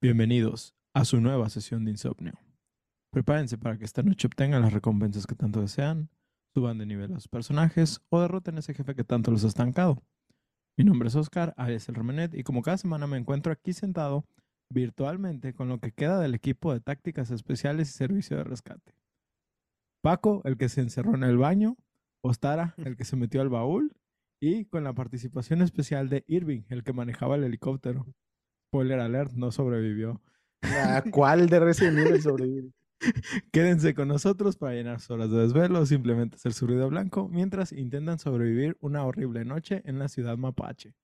[0.00, 2.34] Bienvenidos a su nueva sesión de insomnio.
[3.10, 6.08] Prepárense para que esta noche obtengan las recompensas que tanto desean,
[6.54, 9.48] suban de nivel a sus personajes o derroten a ese jefe que tanto los ha
[9.48, 10.00] estancado.
[10.76, 14.24] Mi nombre es Oscar, alias el Remenet, y como cada semana me encuentro aquí sentado
[14.72, 18.94] virtualmente con lo que queda del equipo de tácticas especiales y servicio de rescate.
[20.00, 21.76] Paco, el que se encerró en el baño,
[22.22, 23.96] Ostara, el que se metió al baúl,
[24.40, 28.06] y con la participación especial de Irving, el que manejaba el helicóptero.
[28.68, 30.20] Spoiler alert, no sobrevivió.
[30.62, 32.70] ¿A cuál de Resident Evil sobrevive?
[33.52, 37.28] Quédense con nosotros para llenar sus horas de desvelo o simplemente hacer su ruido blanco
[37.28, 40.94] mientras intentan sobrevivir una horrible noche en la ciudad mapache.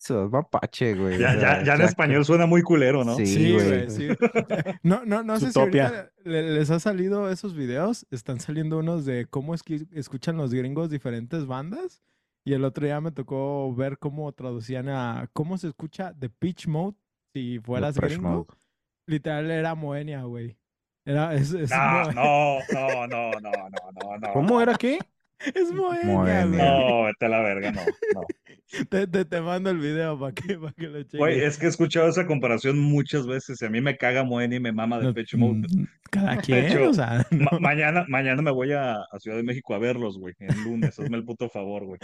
[0.00, 1.18] Eso es mapache, güey.
[1.18, 3.16] Ya, o sea, ya, ya en español suena muy culero, ¿no?
[3.16, 3.90] Sí, Sí, güey, güey.
[3.90, 4.08] sí.
[4.82, 8.06] No, no, no sé si ahorita les ha salido esos videos.
[8.10, 12.00] Están saliendo unos de cómo es que escuchan los gringos diferentes bandas.
[12.44, 16.66] Y el otro día me tocó ver cómo traducían a cómo se escucha The Pitch
[16.68, 16.96] Mode
[17.34, 18.30] si fueras Depeche gringo.
[18.30, 18.46] Mode.
[19.06, 20.56] Literal era Moenia, güey.
[21.04, 24.32] Era, es, es, Moe- no, no, no, no, no, no, no.
[24.32, 24.98] ¿Cómo era qué?
[25.54, 26.44] Es Moenia, Moenia.
[26.46, 27.80] No, vete a la verga, no,
[28.14, 28.20] no.
[28.90, 31.18] Te, te, te mando el video para que, para que lo cheques.
[31.18, 34.52] Güey, es que he escuchado esa comparación muchas veces y a mí me caga Moen
[34.52, 35.60] y me mama de No, Pecho Mode.
[35.74, 37.60] mm, Cada quien, hecho, o sea, Ma- no.
[37.60, 41.16] mañana, mañana me voy a, a Ciudad de México a verlos, güey, el lunes, hazme
[41.16, 41.98] el puto favor, güey.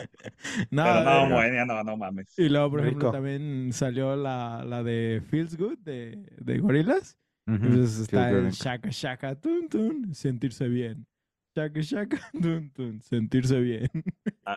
[0.71, 1.29] No, Pero no, verga.
[1.29, 2.33] Moenia, no, no mames.
[2.39, 3.13] Y luego, por ejemplo, Rico.
[3.13, 7.19] también salió la, la de Feels Good de, de Gorillaz.
[7.47, 7.57] Ujú.
[7.63, 11.07] Entonces está el shaka shaka tun tun, sentirse bien.
[11.55, 13.89] Shaka shaka tun, sentirse bien.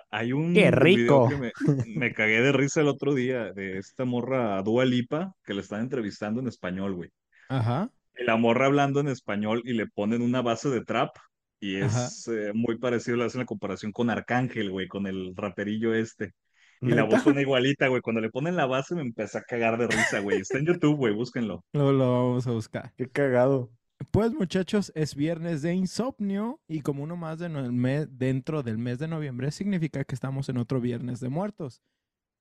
[0.09, 1.29] Hay un ¡Qué video rico!
[1.29, 1.51] que me,
[1.95, 5.81] me cagué de risa el otro día de esta morra Dua Lipa que le están
[5.81, 7.11] entrevistando en español, güey.
[7.49, 7.91] Ajá.
[8.17, 11.15] Y la morra hablando en español y le ponen una base de trap
[11.59, 15.93] y es eh, muy parecido, le hacen la comparación con Arcángel, güey, con el raperillo
[15.93, 16.33] este.
[16.81, 18.01] Y la voz suena igualita, güey.
[18.01, 20.41] Cuando le ponen la base me empecé a cagar de risa, güey.
[20.41, 21.63] Está en YouTube, güey, búsquenlo.
[21.73, 22.93] Luego lo vamos a buscar.
[22.95, 23.71] Qué cagado.
[24.11, 28.77] Pues muchachos, es viernes de insomnio y como uno más de no- mes, dentro del
[28.77, 31.81] mes de noviembre significa que estamos en otro viernes de muertos.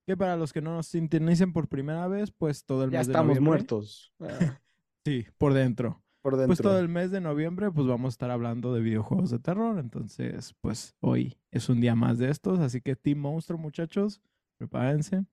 [0.06, 3.06] Que para los que no nos sintonicen por primera vez, pues todo el Ya mes
[3.09, 3.50] de estamos noviembre.
[3.50, 4.12] muertos.
[4.21, 4.61] Ah,
[5.05, 6.03] Sí, por dentro.
[6.22, 6.49] por dentro.
[6.49, 9.78] Pues todo el mes de noviembre, pues vamos a estar hablando de videojuegos de terror.
[9.78, 12.59] Entonces, pues hoy es un día más de estos.
[12.59, 14.21] Así que Team Monstruo, muchachos,
[14.59, 15.25] prepárense.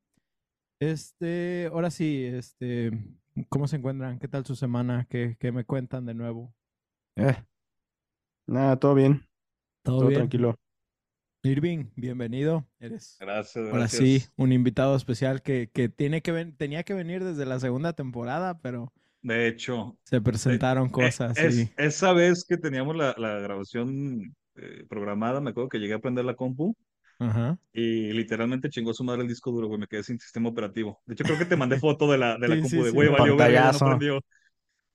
[0.79, 2.91] Este, ahora sí, este,
[3.49, 4.19] ¿cómo se encuentran?
[4.19, 5.05] ¿Qué tal su semana?
[5.09, 6.53] ¿Qué, qué me cuentan de nuevo?
[7.15, 7.35] Eh,
[8.47, 9.25] Nada, todo bien.
[9.83, 10.19] ¿Todo, Todo bien?
[10.19, 10.55] tranquilo.
[11.43, 12.65] Irving, bienvenido.
[12.79, 13.99] Eres Gracias, ahora gracias.
[13.99, 17.93] sí un invitado especial que, que tiene que ven- tenía que venir desde la segunda
[17.93, 23.13] temporada, pero De hecho, se presentaron eh, cosas es- y esa vez que teníamos la,
[23.17, 26.75] la grabación eh, programada, me acuerdo que llegué a prender la compu
[27.27, 27.57] ajá.
[27.73, 29.79] y literalmente chingó a su madre el disco duro, güey.
[29.79, 31.01] Me quedé sin sistema operativo.
[31.05, 32.91] De hecho, creo que te mandé foto de la, de la Sí, compu sí, de,
[32.91, 32.91] sí.
[32.91, 34.21] güey, valió verga, ya no prendió.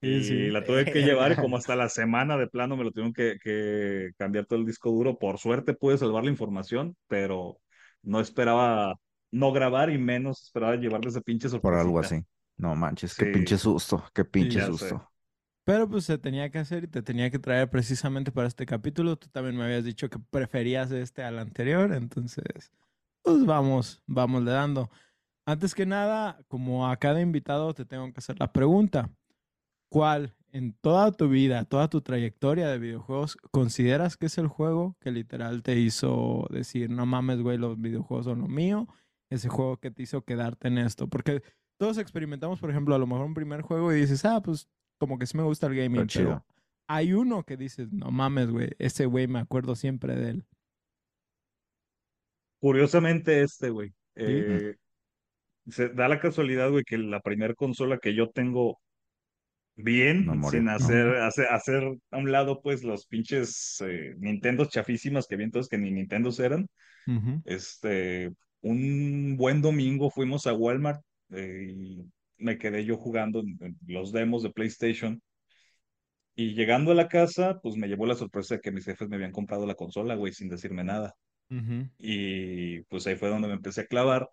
[0.02, 0.52] Sí, Y sí.
[0.52, 3.38] la tuve que llevar y como hasta la semana de plano me lo tuvieron que,
[3.42, 5.18] que cambiar todo el disco duro.
[5.18, 7.60] Por suerte pude salvar la información, pero
[8.02, 8.94] no esperaba
[9.32, 12.24] no grabar y menos esperaba llevarles ese pinche por algo así.
[12.56, 13.26] No manches, qué Sí.
[13.26, 14.98] pinche susto, qué pinche ya sé.
[15.68, 19.16] Pero pues se tenía que hacer y te tenía que traer precisamente para este capítulo.
[19.16, 22.72] Tú también me habías dicho que preferías este al anterior, entonces
[23.22, 24.90] pues vamos, vamos le dando.
[25.44, 29.10] Antes que nada, como a cada invitado te tengo que hacer la pregunta.
[29.90, 34.96] ¿Cuál en toda tu vida, toda tu trayectoria de videojuegos, consideras que es el juego
[35.00, 38.88] que literal te hizo decir, no mames, güey, los videojuegos son lo mío?
[39.28, 41.08] Ese juego que te hizo quedarte en esto.
[41.08, 41.42] Porque
[41.76, 44.66] todos experimentamos, por ejemplo, a lo mejor un primer juego y dices, ah, pues
[44.98, 46.46] como que sí me gusta el gaming, Está pero chido.
[46.88, 50.46] hay uno que dices, no mames, güey, ese güey me acuerdo siempre de él.
[52.60, 53.92] Curiosamente este, güey.
[54.16, 54.74] eh,
[55.68, 58.80] se da la casualidad, güey, que la primera consola que yo tengo
[59.76, 65.36] bien, sin hacer, hacer, hacer a un lado, pues, los pinches eh, Nintendos chafísimas que
[65.36, 66.66] vi entonces que ni Nintendos eran.
[67.44, 68.30] Este,
[68.60, 72.04] un buen domingo fuimos a Walmart eh, y
[72.38, 73.42] me quedé yo jugando
[73.86, 75.22] los demos de PlayStation
[76.34, 79.16] Y llegando a la casa, pues me llevó la sorpresa de que mis jefes me
[79.16, 81.16] habían comprado la consola, güey, sin decirme nada.
[81.98, 84.28] Y pues ahí fue donde me empecé a clavar.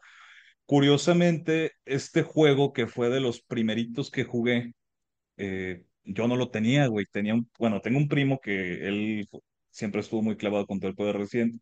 [0.65, 4.73] Curiosamente, este juego que fue de los primeritos que jugué,
[5.37, 7.05] eh, yo no lo tenía, güey.
[7.11, 9.27] Tenía un, bueno, tengo un primo que él
[9.71, 11.59] siempre estuvo muy clavado con todo el poder reciente.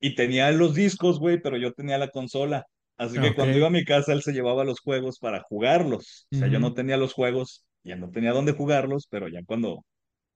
[0.00, 2.66] Y tenía los discos, güey, pero yo tenía la consola.
[2.96, 6.26] Así que cuando iba a mi casa, él se llevaba los juegos para jugarlos.
[6.32, 9.84] O sea, yo no tenía los juegos, ya no tenía dónde jugarlos, pero ya cuando,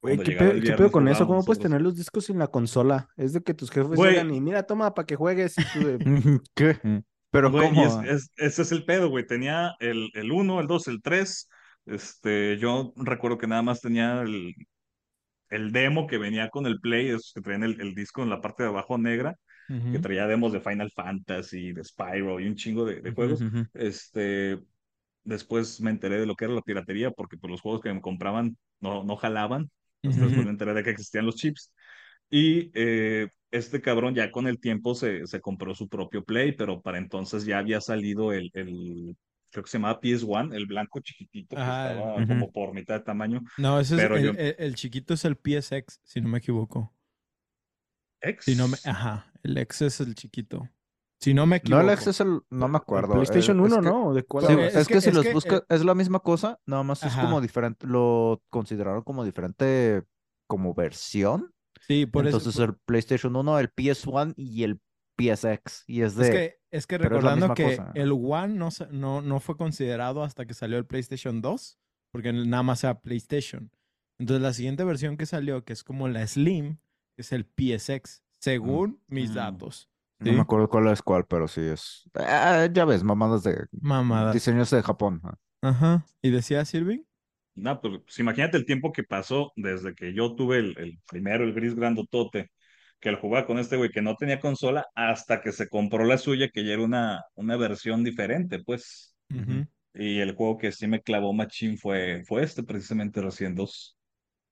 [0.02, 1.26] Güey, ¿qué pedo, pedo con eso?
[1.26, 3.08] ¿Cómo puedes tener los discos en la consola?
[3.16, 4.12] Es de que tus jefes Güey.
[4.12, 5.98] llegan y mira, toma para que juegues y tú de...
[6.54, 7.02] ¿Qué?
[7.30, 8.02] Pero Güey, y ¿cómo?
[8.02, 9.26] es- es- ese es el pedo, güey.
[9.26, 11.48] Tenía el, el 1, el 2, el 3.
[11.86, 14.54] Este, yo recuerdo que nada más tenía el,
[15.48, 18.40] el demo que venía con el Play, esos que traían el, el disco en la
[18.40, 19.36] parte de abajo negra,
[19.90, 23.46] que traía demos de Final Fantasy, de Spyro y un chingo de, de juegos.
[23.46, 23.66] ujú.
[23.74, 24.58] Este,
[25.24, 28.00] después me enteré de lo que era la piratería, porque pues, los juegos que me
[28.00, 29.70] compraban no, no jalaban.
[30.04, 31.72] Hasta después me enteré de que existían los chips.
[32.30, 36.80] Y eh, este cabrón ya con el tiempo se, se compró su propio Play, pero
[36.80, 39.16] para entonces ya había salido el, el
[39.50, 42.26] creo que se llamaba PS1, el blanco chiquitito que estaba Ujú.
[42.26, 43.42] como por mitad de tamaño.
[43.56, 46.94] No, ese es el, yo- el- el chiquito es el PSX, si no me equivoco.
[48.22, 48.44] X.
[48.44, 50.68] Si no me, ajá, el X es el chiquito.
[51.20, 51.82] Si no me No, equivoco.
[51.82, 52.40] el X es el...
[52.50, 53.12] No me El acuerdo.
[53.14, 54.14] PlayStation eh, es 1, que- ¿no?
[54.14, 56.20] ¿De cuál Sí, es, es que, que- si es los buscas, eh, es la misma
[56.20, 60.04] cosa, nada más es como diferente, lo consideraron como diferente
[60.46, 61.52] como versión.
[61.86, 62.64] Sí, por Entonces eso.
[62.64, 64.80] el PlayStation 1, el PS1 y el
[65.18, 65.84] PSX.
[65.86, 66.24] Y es de...
[66.24, 67.92] Es que, es que es recordando que cosa.
[67.94, 71.78] el One no, no, no fue considerado hasta que salió el PlayStation 2,
[72.12, 73.70] porque nada más era PlayStation.
[74.18, 76.78] Entonces la siguiente versión que salió, que es como la Slim,
[77.18, 79.34] es el PSX, según mis Mm.
[79.34, 79.88] datos.
[80.20, 82.04] No me acuerdo cuál es cuál, pero sí es...
[82.14, 83.66] Ah, ya ves, mamadas de...
[83.82, 84.34] Mamadas.
[84.34, 85.22] Diseños de Japón.
[85.62, 86.04] ajá.
[86.22, 87.06] ¿Y decía Sirving?
[87.54, 91.44] No, pues, pues, imagínate el tiempo que pasó desde que yo tuve el, el primero,
[91.44, 92.50] el gris grandotote,
[93.00, 96.16] que el jugaba con este güey que no tenía consola, hasta que se compró la
[96.18, 99.14] suya, que ya era una, una versión diferente, pues.
[99.34, 99.66] Ujú.
[99.94, 103.98] Y el juego que sí me clavó machín fue, fue este, precisamente Resident 2.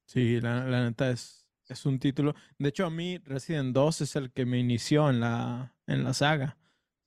[0.06, 2.34] Sí, la, la neta es, es un título.
[2.58, 6.14] De hecho, a mí Resident 2 es el que me inició en la, en la
[6.14, 6.56] saga.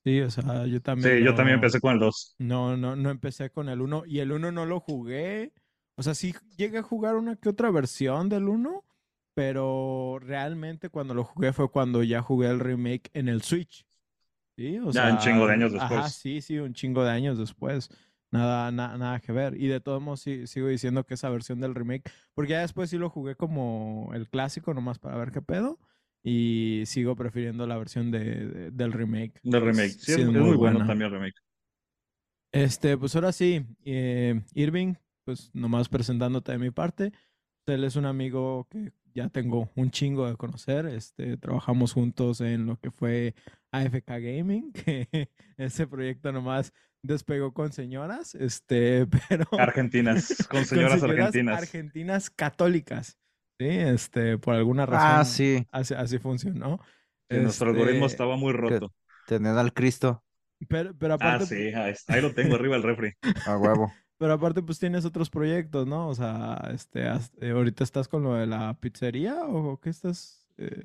[0.04, 1.18] Sí, o sea, yo también.
[1.18, 2.36] Sí, yo también empecé con el 2.
[2.38, 5.52] No, no, no empecé con el 1 y el 1 no lo jugué.
[5.96, 8.84] O sea, sí llegué a jugar una que otra versión del 1,
[9.34, 13.86] pero realmente cuando lo jugué fue cuando ya jugué el remake en el Switch.
[14.56, 16.12] Sí, o Ya un chingo de años Ajá, después.
[16.14, 17.88] sí, sí, un chingo de años después.
[18.32, 19.60] Nada, na- nada que ver.
[19.60, 22.90] Y de todos modos sí- sigo diciendo que esa versión del remake, porque ya después
[22.90, 25.78] sí lo jugué como el clásico, nomás para ver qué pedo.
[26.24, 29.38] Y sigo prefiriendo la versión de, de- del remake.
[29.42, 29.90] Del remake.
[29.90, 30.86] Sí, es, es muy bueno buena.
[30.86, 31.34] también el remake.
[32.52, 34.94] Este, pues ahora sí, eh, Irving,
[35.24, 37.12] pues nomás presentándote de mi parte.
[37.66, 40.86] Él es un amigo que ya tengo un chingo de conocer.
[40.86, 43.34] Este, trabajamos juntos en lo que fue
[43.72, 44.72] AFK Gaming,
[45.08, 51.62] que ese proyecto nomás despegó con señoras, este, pero Argentinas, con con señoras argentinas.
[51.62, 53.18] argentinas católicas,
[53.58, 55.66] sí, este, por alguna razón Ah, sí.
[55.70, 56.80] así, así funcionó.
[57.30, 58.92] Sí, nuestro algoritmo Este, estaba muy roto.
[59.26, 60.24] Tenían al Cristo
[60.68, 63.12] pero, pero Ah, aparte, sí, ahí, ahí lo tengo arriba el refri.
[63.46, 63.92] a huevo.
[64.18, 66.08] Pero aparte, pues tienes otros proyectos, ¿no?
[66.08, 67.02] O sea, este,
[67.40, 70.46] eh, ahorita estás con lo de la pizzería o qué estás.
[70.58, 70.84] eh?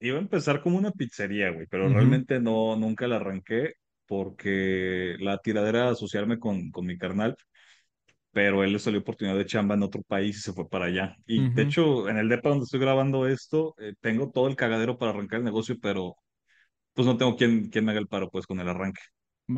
[0.00, 3.74] Iba a empezar como una pizzería, güey, pero realmente no, nunca la arranqué
[4.06, 7.36] porque la tiradera era asociarme con, con mi carnal,
[8.32, 11.16] pero él le salió oportunidad de chamba en otro país y se fue para allá.
[11.26, 11.62] Y de Ujú.
[11.62, 15.38] hecho, en el depa donde estoy grabando esto, eh, tengo todo el cagadero para arrancar
[15.40, 16.16] el negocio, pero
[16.94, 19.00] pues no tengo quien, quien me haga el paro, pues, con el arranque.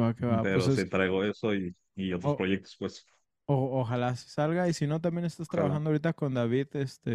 [0.00, 0.42] Va que va.
[0.42, 3.06] pero Pues sí es- traigo eso y, y otros proyectos, pues.
[3.46, 4.68] o- ojalá sí salga.
[4.68, 7.10] Y si no, también estás trabajando ahorita con David, este,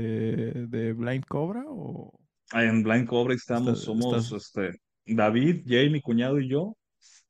[0.68, 2.20] de Blind Cobra o.
[2.52, 6.76] Ahí en Blind Cobra estamos, Estás- somos estás- este, David, Jay, mi cuñado y yo.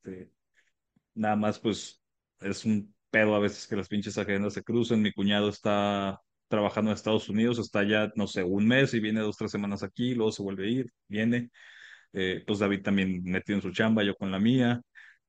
[0.02, 0.30] Este,
[1.14, 2.02] nada más, pues,
[2.40, 5.02] es un pedo a veces que las pinches agendas se crucen.
[5.02, 9.20] Mi cuñado está trabajando en Estados Unidos, está ya, no sé, un mes y viene
[9.20, 11.50] dos, tres semanas aquí, luego se vuelve a ir, viene.
[12.12, 14.82] Eh, pues David también metido en su chamba, yo con la mía.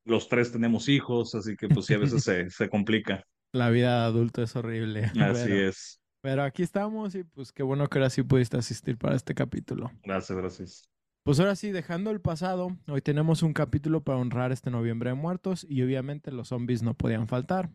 [0.03, 3.23] Los tres tenemos hijos, así que pues sí, a veces se, se complica.
[3.53, 5.11] La vida de adulto es horrible.
[5.19, 6.01] Así pero, es.
[6.21, 9.91] pero aquí estamos y pues qué bueno que ahora sí pudiste asistir para este capítulo.
[10.03, 10.91] Gracias, gracias.
[11.23, 15.13] Pues ahora sí, dejando el pasado, hoy tenemos un capítulo para honrar este noviembre de
[15.13, 17.69] muertos y obviamente los zombies no podían faltar.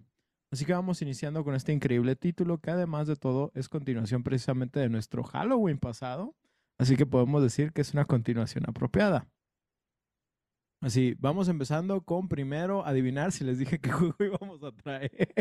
[0.51, 4.81] Así que vamos iniciando con este increíble título que además de todo es continuación precisamente
[4.81, 6.35] de nuestro Halloween pasado.
[6.77, 9.29] Así que podemos decir que es una continuación apropiada.
[10.81, 15.33] Así, vamos empezando con primero adivinar si les dije qué juego íbamos a traer.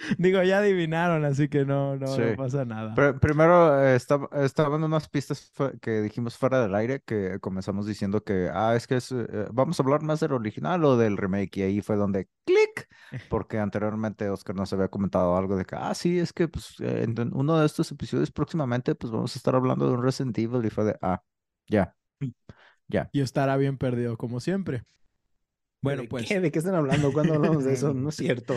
[0.18, 2.22] Digo, ya adivinaron, así que no, no, Sí.
[2.22, 2.94] no pasa nada.
[2.94, 8.22] Pero primero eh, estaba- estaban unas pistas que dijimos fuera del aire que comenzamos diciendo
[8.24, 11.58] que, ah, es que es, eh, vamos a hablar más del original o del remake
[11.58, 12.88] y ahí fue donde clic,
[13.30, 17.04] porque anteriormente Oscar nos había comentado algo de que, ah, sí, es que pues eh,
[17.06, 20.64] en uno de estos episodios próximamente pues vamos a estar hablando de un Resident Evil
[20.64, 21.22] y fue de, ah,
[21.68, 21.94] ya,
[22.88, 23.08] ya.
[23.12, 24.84] Y estará bien perdido, como siempre.
[25.82, 26.40] Bueno, ¿De pues, qué?
[26.40, 27.92] ¿De qué están hablando cuando hablamos de eso?
[27.94, 28.54] No es cierto.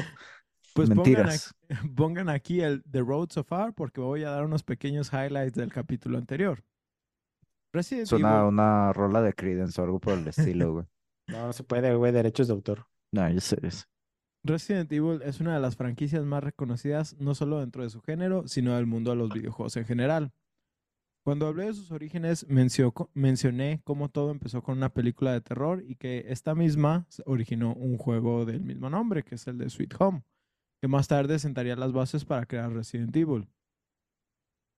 [0.73, 1.39] Pues pongan, aquí,
[1.95, 5.71] pongan aquí el The Road So Far porque voy a dar unos pequeños highlights del
[5.71, 6.63] capítulo anterior.
[7.73, 10.85] Resident Suena Evil una rola de Creedence o algo por el estilo, güey.
[11.29, 12.85] No, no se puede, güey, derechos de autor.
[13.13, 13.85] No, yo sé eso.
[14.43, 18.45] Resident Evil es una de las franquicias más reconocidas no solo dentro de su género,
[18.45, 20.33] sino del mundo de los videojuegos en general.
[21.25, 25.81] Cuando hablé de sus orígenes, mencio- mencioné cómo todo empezó con una película de terror
[25.87, 29.93] y que esta misma originó un juego del mismo nombre, que es el de Sweet
[29.99, 30.23] Home,
[30.83, 33.47] que más tarde sentaría las bases para crear Resident Evil.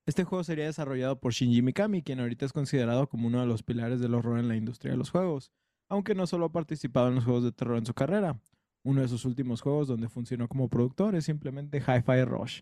[0.05, 3.63] Este juego sería desarrollado por Shinji Mikami, quien ahorita es considerado como uno de los
[3.63, 5.51] pilares del horror en la industria de los juegos,
[5.89, 8.39] aunque no solo ha participado en los juegos de terror en su carrera.
[8.83, 12.61] Uno de sus últimos juegos donde funcionó como productor es simplemente Hi-Fi Rush.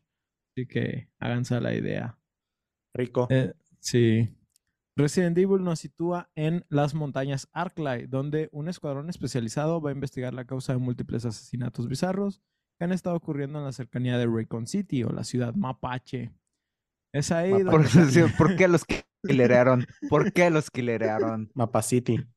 [0.56, 2.18] Así que háganse la idea.
[2.94, 3.28] Rico.
[3.30, 4.38] Eh, sí.
[4.96, 10.34] Resident Evil nos sitúa en las montañas Arclight, donde un escuadrón especializado va a investigar
[10.34, 12.42] la causa de múltiples asesinatos bizarros
[12.78, 16.34] que han estado ocurriendo en la cercanía de Raycon City o la ciudad Mapache.
[17.14, 17.52] Es ahí.
[17.64, 18.84] Por, donde, sí, ¿por qué los
[19.28, 19.86] killerearon?
[20.10, 21.52] ¿Por qué los killerearon?
[21.54, 22.28] Mapa City.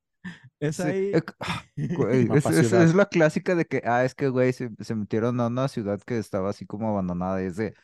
[0.61, 4.71] es ahí, eh, ah, güey, es, la clásica de que, ah, es que, güey, se,
[4.81, 7.43] se metieron a una ciudad que estaba así como abandonada.
[7.43, 7.75] Y es de,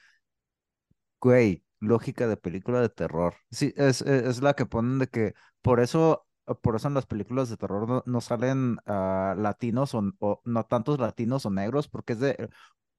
[1.21, 3.35] güey, lógica de película de terror.
[3.51, 6.27] Sí, es, es, es la que ponen de que por eso,
[6.63, 10.65] por eso en las películas de terror no, no salen ah, latinos o, o no
[10.65, 12.49] tantos latinos o negros, porque es de,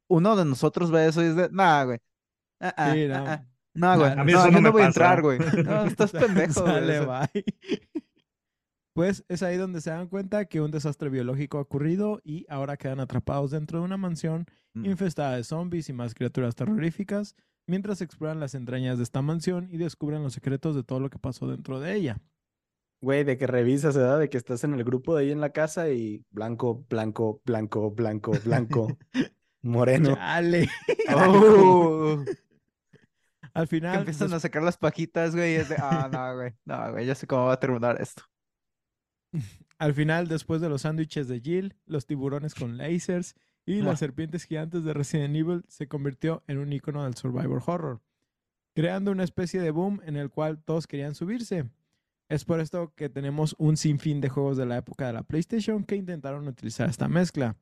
[0.07, 1.97] uno de nosotros ve eso y es de, nah, güey.
[2.61, 3.43] Sí, ah,
[3.75, 3.93] no.
[3.95, 5.39] No, güey, A mí no, no no me voy a entrar, güey.
[5.39, 7.43] No, estás pendejo, eso- bye.
[8.95, 12.77] Pues es ahí donde se dan cuenta que un desastre biológico ha ocurrido y ahora
[12.77, 14.45] quedan atrapados dentro de una mansión
[14.75, 14.85] Mm.
[14.85, 17.35] infestada de zombies y más criaturas terroríficas,
[17.67, 21.19] mientras exploran las entrañas de esta mansión y descubren los secretos de todo lo que
[21.19, 22.19] pasó dentro de ella.
[23.03, 24.17] Güey, de que revisas, ¿verdad?
[24.19, 27.91] De que estás en el grupo de ahí en la casa y blanco, blanco, blanco,
[27.91, 28.97] blanco, blanco,
[29.61, 30.15] moreno.
[30.15, 30.69] Chale.
[31.15, 32.23] Oh.
[33.53, 36.91] Al Que final, empiezan a sacar las pajitas, güey, es de, ah, no, güey, no,
[36.93, 38.23] güey, ya sé cómo va a terminar esto.
[39.77, 43.83] al final, después de los sándwiches de Jill, los tiburones con lasers y Ah.
[43.83, 48.01] las serpientes gigantes de Resident Evil, se convirtió en un icono del survivor horror,
[48.73, 51.69] creando una especie de boom en el cual todos querían subirse.
[52.33, 55.83] Es por esto que tenemos un sinfín de juegos de la época de la PlayStation
[55.83, 57.55] que intentaron utilizar esta mezcla.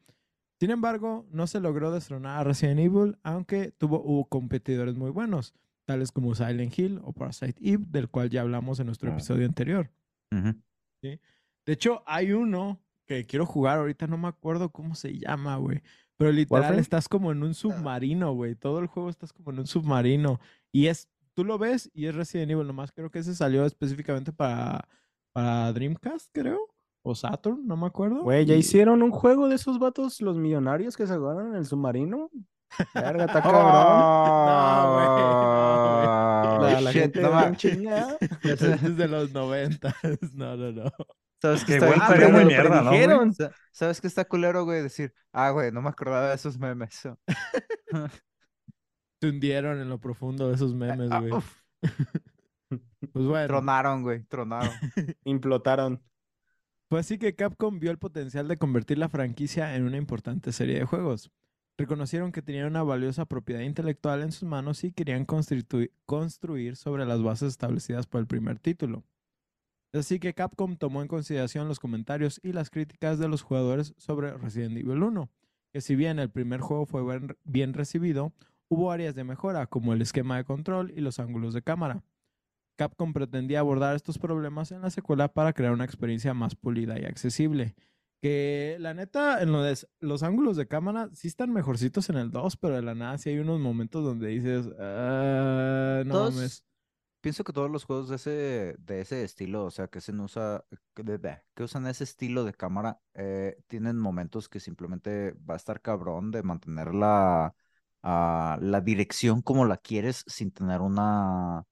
[0.62, 5.54] Sin embargo, no se logró destronar a Resident Evil, aunque tuvo hubo competidores muy buenos,
[5.86, 9.14] tales como Silent Hill o Parasite Eve, del cual ya hablamos en nuestro Ah.
[9.16, 9.92] episodio anterior.
[11.02, 11.20] De
[11.74, 15.82] hecho, hay uno que quiero jugar ahorita, no me acuerdo cómo se llama, güey.
[16.16, 16.82] Pero literal ¿Warframe?
[16.82, 18.56] estás como en un submarino, güey.
[18.56, 20.40] Todo el juego estás como en un submarino.
[20.72, 24.32] Y es, tú lo ves y es Resident Evil, nomás creo que ese salió específicamente
[24.34, 24.88] para,
[25.34, 26.60] para Dreamcast, creo.
[27.04, 28.22] O Saturn, no me acuerdo.
[28.24, 31.56] Güey, ¿ya Y- hicieron un juego de esos vatos, los millonarios que se agarran en
[31.56, 32.30] el submarino?
[32.94, 33.64] Verga, está cabrón.
[33.64, 35.08] No, güey,
[36.60, 38.18] no, La, la shit, gente no ma- chingada.
[38.44, 39.96] Ese es de los 90.
[40.34, 40.92] No, no, no.
[41.42, 42.46] ¿Sabes qué Qué está culero, güey?
[42.46, 42.82] mierda,
[43.26, 43.34] ¿no.
[43.34, 44.84] Sa- ¿Sabes qué está culero, güey?
[44.84, 47.02] Decir, ah, güey, no me acordaba de esos memes.
[49.22, 51.32] Se hundieron en lo profundo de esos memes, Ah, güey.
[53.14, 53.48] Pues bueno.
[53.48, 54.70] tronaron, güey, tronaron.
[55.26, 56.02] Implotaron.
[56.90, 60.80] Fue así que Capcom vio el potencial de convertir la franquicia en una importante serie
[60.80, 61.32] de juegos.
[61.78, 67.22] Reconocieron que tenían una valiosa propiedad intelectual en sus manos y querían construir sobre las
[67.22, 69.04] bases establecidas por el primer título.
[69.94, 74.32] Así que Capcom tomó en consideración los comentarios y las críticas de los jugadores sobre
[74.38, 75.30] Resident Evil 1,
[75.74, 77.04] que si bien el primer juego fue
[77.44, 78.32] bien recibido,
[78.72, 82.04] hubo áreas de mejora como el esquema de control y los ángulos de cámara.
[82.78, 87.04] Capcom pretendía abordar estos problemas en la secuela para crear una experiencia más pulida y
[87.04, 87.76] accesible.
[88.22, 92.32] Que la neta, en lo de los ángulos de cámara sí están mejorcitos en el
[92.32, 96.64] 2, pero de la nada sí hay unos momentos donde dices, "Ah, no Todos- mames.
[97.22, 100.66] Pienso que todos los juegos de ese, de ese estilo, o sea, que se usa,
[100.96, 101.04] que,
[101.54, 106.32] que usan ese estilo de cámara, eh, tienen momentos que simplemente va a estar cabrón
[106.32, 107.54] de mantener la,
[108.04, 111.64] ah, la dirección como la quieres sin tener una,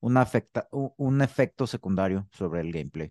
[0.00, 3.10] una afecta, un efecto secundario sobre el gameplay.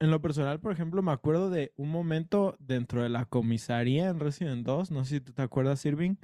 [0.00, 4.20] En lo personal, por ejemplo, me acuerdo de un momento dentro de la comisaría en
[4.20, 6.16] Resident 2, no sé si tú te acuerdas, Irving,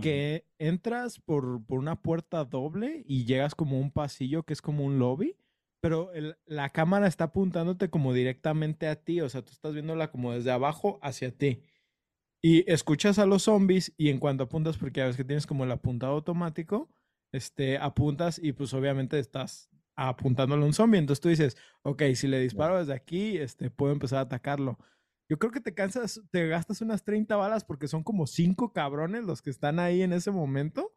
[0.00, 4.62] que entras por, por una puerta doble y llegas como a un pasillo que es
[4.62, 5.36] como un lobby,
[5.80, 10.10] pero el- la cámara está apuntándote como directamente a ti, o sea, tú estás viéndola
[10.10, 11.62] como desde abajo hacia ti.
[12.42, 15.64] Y escuchas a los zombies y en cuanto apuntas, porque ya ves que tienes como
[15.64, 16.88] el apuntado automático,
[17.32, 20.98] este, apuntas y pues obviamente estás apuntándole a un zombie.
[20.98, 24.78] Entonces tú dices, ok, si le disparo desde aquí, este, puedo empezar a atacarlo.
[25.28, 29.24] Yo creo que te cansas, te gastas unas 30 balas porque son como cinco cabrones
[29.24, 30.94] los que están ahí en ese momento.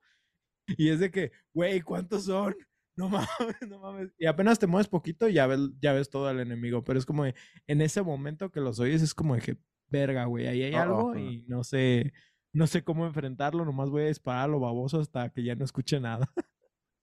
[0.78, 2.56] Y es de que, güey, ¿cuántos son?
[2.98, 4.12] No mames, no mames.
[4.18, 6.84] Y apenas te mueves poquito y ya ves, ya ves todo al enemigo.
[6.84, 7.36] Pero es como de-
[7.68, 9.58] en ese momento que los oyes, es como de que,
[9.92, 12.14] verga, güey, ahí hay Ah, algo y no sé,
[12.54, 13.66] no sé cómo enfrentarlo.
[13.66, 16.32] Nomás voy a disparar a lo baboso hasta que ya no escuche nada.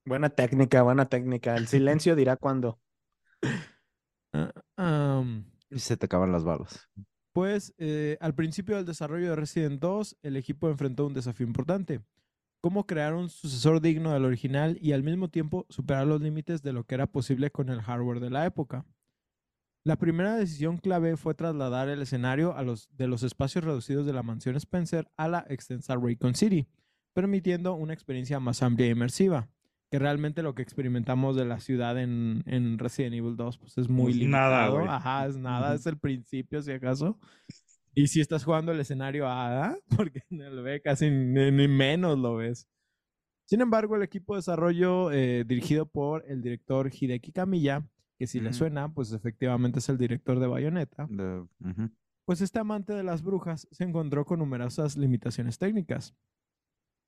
[0.05, 1.55] Buena técnica, buena técnica.
[1.57, 2.81] El silencio dirá cuándo.
[4.77, 5.25] Ah,
[5.71, 6.89] Y se te acaban las balas.
[7.33, 12.01] Pues eh, al principio del desarrollo de Resident 2, el equipo enfrentó un desafío importante.
[12.61, 16.73] Cómo crear un sucesor digno del original y al mismo tiempo superar los límites de
[16.73, 18.85] lo que era posible con el hardware de la época.
[19.89, 24.13] La primera decisión clave fue trasladar el escenario a los, de los espacios reducidos de
[24.13, 26.69] la mansión Spencer a la extensa Raycon City,
[27.15, 29.49] permitiendo una experiencia más amplia e inmersiva,
[29.91, 33.89] que realmente lo que experimentamos de la ciudad en, en Resident Evil 2 pues es
[33.89, 34.51] muy Es limitado.
[34.51, 34.87] nada, güey.
[34.89, 37.19] Ajá, es nada, es el principio si acaso.
[37.95, 42.19] Y si estás jugando el escenario A, porque en el B casi ni, ni menos
[42.19, 42.69] lo ves.
[43.47, 48.41] Sin embargo, el equipo de desarrollo eh, dirigido por el director Hideki Kamiya, que si
[48.41, 51.09] le suena, pues efectivamente es el director de Bayonetta,
[52.27, 56.15] pues este amante de las brujas se encontró con numerosas limitaciones técnicas.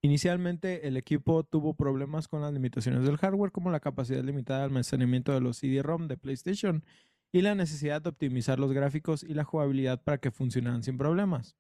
[0.02, 4.64] Inicialmente, el equipo tuvo problemas con las limitaciones del hardware, como la capacidad limitada de
[4.66, 6.84] almacenamiento de los CD-ROM de PlayStation
[7.32, 11.56] y la necesidad de optimizar los gráficos y la jugabilidad para que funcionaran sin problemas.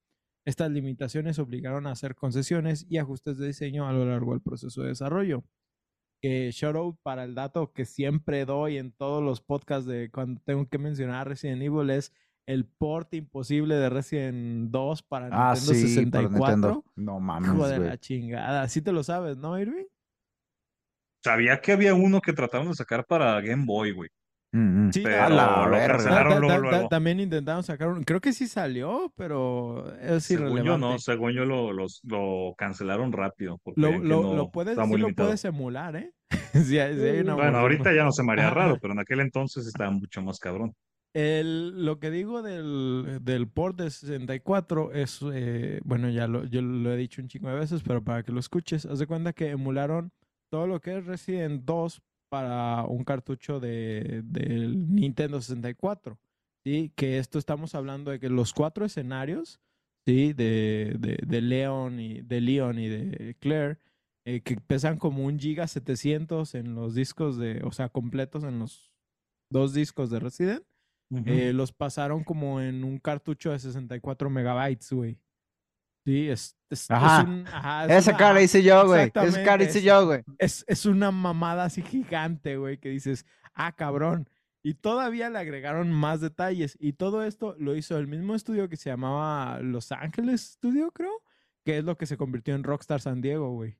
[0.46, 4.82] Estas limitaciones obligaron a hacer concesiones y ajustes de diseño a lo largo del proceso
[4.82, 5.44] de desarrollo.
[6.22, 10.40] Que shout out para el dato que siempre doy en todos los podcasts de cuando
[10.44, 12.12] tengo que mencionar Resident Evil es
[12.46, 16.38] el port imposible de Resident 2 para Ah, Nintendo sí, 64.
[16.38, 16.84] para Nintendo.
[16.96, 18.68] No mames, Hijo de la chingada.
[18.68, 19.84] Sí te lo sabes, ¿no, Irving?
[21.22, 24.10] Sabía que había uno que trataron de sacar para Game Boy, güey.
[24.52, 24.92] Mm, mm.
[24.92, 26.88] Sí, Pero la lo cancelaron luego, luego.
[26.88, 28.02] también intentaron sacar un...
[28.02, 30.86] Creo que sí salió, pero es Según yo irrelevante.
[30.86, 33.58] no, según yo lo, cancelaron rápido.
[33.62, 36.12] Porque Lo, lo- no, lo puedes, sí lo puedes emular, ¿eh?
[36.52, 39.00] sí, hay, sí hay una Bueno, ahorita ya no se me haría raro, pero en
[39.00, 40.74] aquel entonces estaba mucho más cabrón.
[41.12, 46.62] El- lo que digo del, del port de 64 es, eh, bueno, ya lo, yo
[46.62, 49.32] lo he dicho un chingo de veces, pero para que lo escuches, haz de cuenta
[49.32, 50.12] que emularon
[50.50, 56.18] todo lo que es Resident 2 para un cartucho de, del Nintendo 64.
[56.64, 56.92] ¿sí?
[56.96, 59.60] Que esto estamos hablando de que los cuatro escenarios,
[60.06, 60.32] ¿sí?
[60.32, 63.78] De, de, de Leon y de Leon y de Claire,
[64.24, 68.58] eh, que pesan como un giga 700 en los discos de, o sea, completos en
[68.58, 68.92] los
[69.50, 70.64] dos discos de Resident.
[71.26, 75.18] Eh, los pasaron como en un cartucho de 64 megabytes, güey.
[76.04, 77.24] Sí, es, es, es Ajá.
[77.24, 79.12] un- ajá, es Esa una- cara hice yo, güey.
[79.14, 80.22] Esa cara hice yo, güey.
[80.38, 84.28] Es, es una mamada así gigante, güey, que dices, ah, cabrón.
[84.62, 86.76] Y todavía le agregaron más detalles.
[86.80, 91.12] Y todo esto lo hizo el mismo estudio que se llamaba Los Ángeles Studio, creo,
[91.64, 93.78] que es lo que se convirtió en Rockstar San Diego, güey.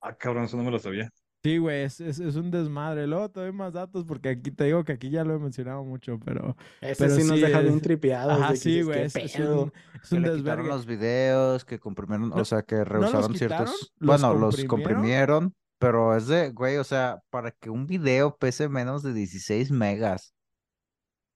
[0.00, 1.10] Ah, cabrón, eso no me lo sabía.
[1.44, 3.06] Sí, güey, es, es, es un desmadre.
[3.06, 5.84] Luego te doy más datos porque aquí te digo que aquí ya lo he mencionado
[5.84, 6.56] mucho, pero...
[6.80, 8.32] Ese Pero sí nos sí deja es- bien tripeados.
[8.40, 9.62] Ajá, de sí, güey, "¿Qué es, es pedo?".
[9.64, 9.72] un,
[10.02, 13.92] es Que le los videos, que comprimieron, No- o sea, que rehusaron quitaron, ciertos.
[13.98, 15.54] los Bueno, los comprimieron.
[15.78, 20.34] pero es de, güey, o sea, para que un video pese menos de 16 megas.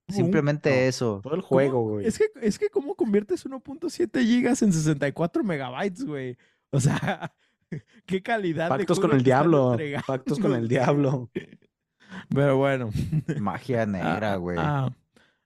[0.08, 0.76] Simplemente no.
[0.76, 1.20] eso.
[1.22, 1.48] Todo el ¿Cómo?
[1.48, 2.06] juego, güey.
[2.06, 6.36] Es que, es que ¿cómo conviertes 1.7 gigas en 64 megabytes, güey?
[6.70, 7.32] O sea,
[8.06, 9.76] qué calidad de Pactos con el diablo.
[10.06, 11.30] Pactos con el diablo.
[12.28, 12.90] Pero bueno.
[13.40, 14.58] Magia negra, Ah, güey.
[14.61, 14.94] ah.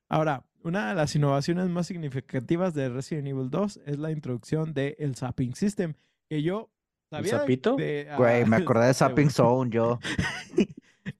[0.08, 4.94] Ahora, una de las innovaciones más significativas de Resident Evil 2 es la introducción del
[4.98, 5.94] el Zapping System,
[6.28, 6.70] que yo
[7.10, 7.76] sabía zapito?
[7.76, 8.94] de- Güey, ah, me acordé de.
[8.94, 9.98] Zapping Zone, yo.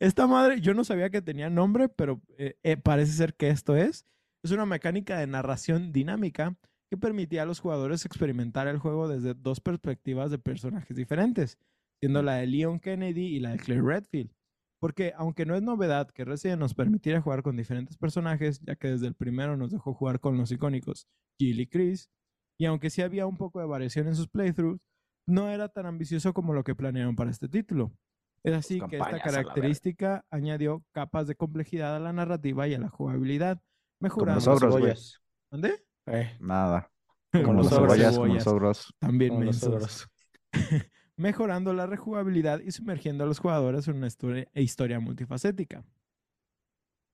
[0.01, 3.77] Esta madre, yo no sabía que tenía nombre, pero eh, eh, parece ser que esto
[3.77, 4.05] es.
[4.43, 6.55] Es una mecánica de narración dinámica
[6.91, 11.59] que permitía a los jugadores experimentar el juego desde dos perspectivas de personajes diferentes,
[12.01, 14.33] siendo la de Leon Kennedy y la de Claire Redfield.
[14.79, 18.89] Porque aunque no es novedad que Resident nos permitiera jugar con diferentes personajes, ya que
[18.89, 22.11] desde el primero nos dejó jugar con los icónicos Jill y Chris,
[22.59, 24.81] y aunque sí había un poco de variación en sus playthroughs,
[25.27, 27.93] no era tan ambicioso como lo que planearon para este título.
[28.45, 32.89] Es así que esta característica añadió capas de complejidad a la narrativa y a la
[32.89, 33.61] jugabilidad,
[34.01, 34.51] mejorando...
[34.51, 35.21] los Como ogros.
[35.51, 35.86] ¿Dónde?
[36.07, 36.91] Eh, Nada.
[37.33, 38.95] Como los cebollas, como los ogros.
[38.99, 39.69] También como los mensos.
[39.69, 40.09] ogros.
[41.17, 45.85] mejorando la rejugabilidad y sumergiendo a los jugadores en una historia, historia multifacética.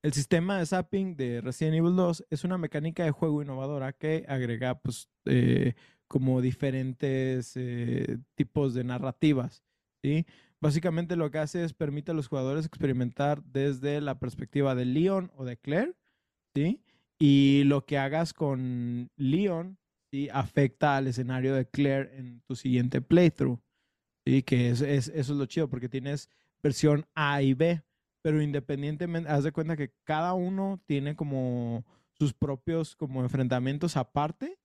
[0.02, 4.24] El sistema de zapping de Resident Evil 2 es una mecánica de juego innovadora que
[4.28, 5.74] agrega pues, eh,
[6.08, 9.62] como diferentes eh, tipos de narrativas.
[10.02, 10.26] ¿sí?
[10.60, 15.30] Básicamente lo que hace es permite a los jugadores experimentar desde la perspectiva de Leon
[15.36, 15.94] o de Claire,
[16.54, 16.82] ¿sí?
[17.24, 19.78] Y lo que hagas con Leon,
[20.10, 20.28] ¿sí?
[20.32, 23.60] Afecta al escenario de Claire en tu siguiente playthrough,
[24.26, 24.42] ¿sí?
[24.42, 26.28] Que es, es, eso es lo chido, porque tienes
[26.64, 27.80] versión A y B,
[28.24, 34.58] pero independientemente, haz de cuenta que cada uno tiene como sus propios como enfrentamientos aparte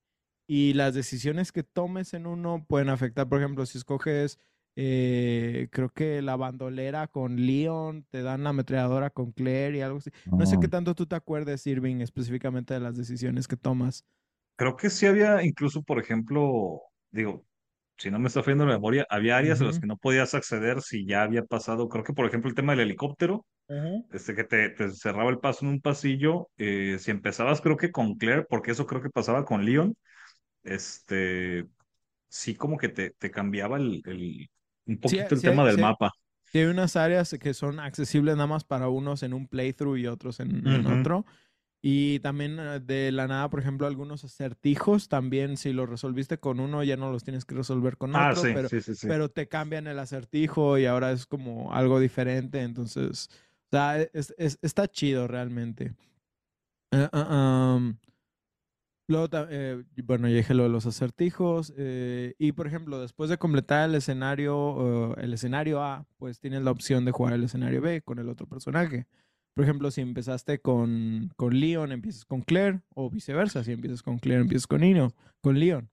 [0.48, 4.40] y las decisiones que tomes en uno pueden afectar, por ejemplo, si escoges
[4.80, 9.98] eh, creo que la bandolera con Leon, te dan la ametralladora con Claire y algo
[9.98, 10.10] así.
[10.36, 10.68] No sé qué Oh.
[10.68, 14.04] tanto tú te acuerdes, Irving, específicamente de las decisiones que tomas.
[14.56, 17.46] Creo que sí había incluso, por ejemplo, digo,
[17.98, 20.82] si no me está fallando la memoria, había áreas a las que no podías acceder
[20.82, 23.46] si ya había pasado, creo que por ejemplo el tema del helicóptero,
[24.10, 27.92] este que te, te cerraba el paso en un pasillo, eh, si empezabas creo que
[27.92, 29.94] con Claire, porque eso creo que pasaba con Leon,
[30.64, 31.66] este,
[32.28, 34.48] sí como que te, te cambiaba el, el-
[34.88, 36.12] un Sí, poquito el sí tema del sí mapa.
[36.44, 40.06] sí hay unas áreas que son accesibles nada más para unos en un playthrough y
[40.06, 40.88] otros en, en Ujú.
[40.88, 41.24] otro.
[41.82, 46.60] Y también eh, de la nada, por ejemplo, algunos acertijos, también si los resolviste con
[46.60, 49.08] uno, ya no los tienes que resolver con Ah, otro, sí, pero, sí, sí, sí.
[49.08, 52.62] pero te cambian el acertijo y ahora es como algo diferente.
[52.62, 53.30] Entonces,
[53.72, 55.94] o sea, es- es- está chido realmente.
[56.92, 57.98] Ah, ah, am,
[59.08, 61.72] luego, eh, bueno, ya dije lo de los acertijos.
[61.76, 66.62] eh, y por ejemplo, después de completar el escenario, eh, el escenario A, pues tienes
[66.62, 69.06] la opción de jugar el escenario B con el otro personaje.
[69.54, 74.18] Por ejemplo, si empezaste con, con Leon, empiezas con Claire, o viceversa, si empiezas con
[74.18, 75.90] Claire, empiezas con Nino, con Leon.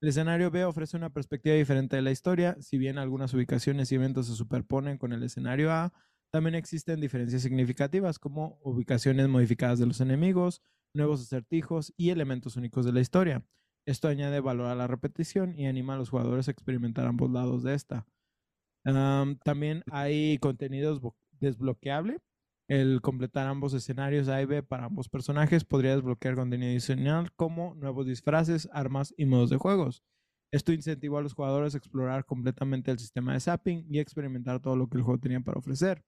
[0.00, 3.96] El escenario B ofrece una perspectiva diferente de la historia, si bien algunas ubicaciones y
[3.96, 5.92] eventos se superponen con el escenario A,
[6.30, 10.62] también existen diferencias significativas como ubicaciones modificadas de los enemigos,
[10.94, 13.44] nuevos acertijos y elementos únicos de la historia.
[13.86, 17.62] Esto añade valor a la repetición y anima a los jugadores a experimentar ambos lados
[17.62, 18.06] de esta.
[18.84, 22.18] Am, también hay contenido desblo- desbloqueable.
[22.68, 27.74] El completar ambos escenarios A y B para ambos personajes podría desbloquear contenido adicional como
[27.74, 30.02] nuevos disfraces, armas y modos de juegos.
[30.52, 34.76] Esto incentiva a los jugadores a explorar completamente el sistema de zapping y experimentar todo
[34.76, 36.04] lo que el juego tenía para ofrecer.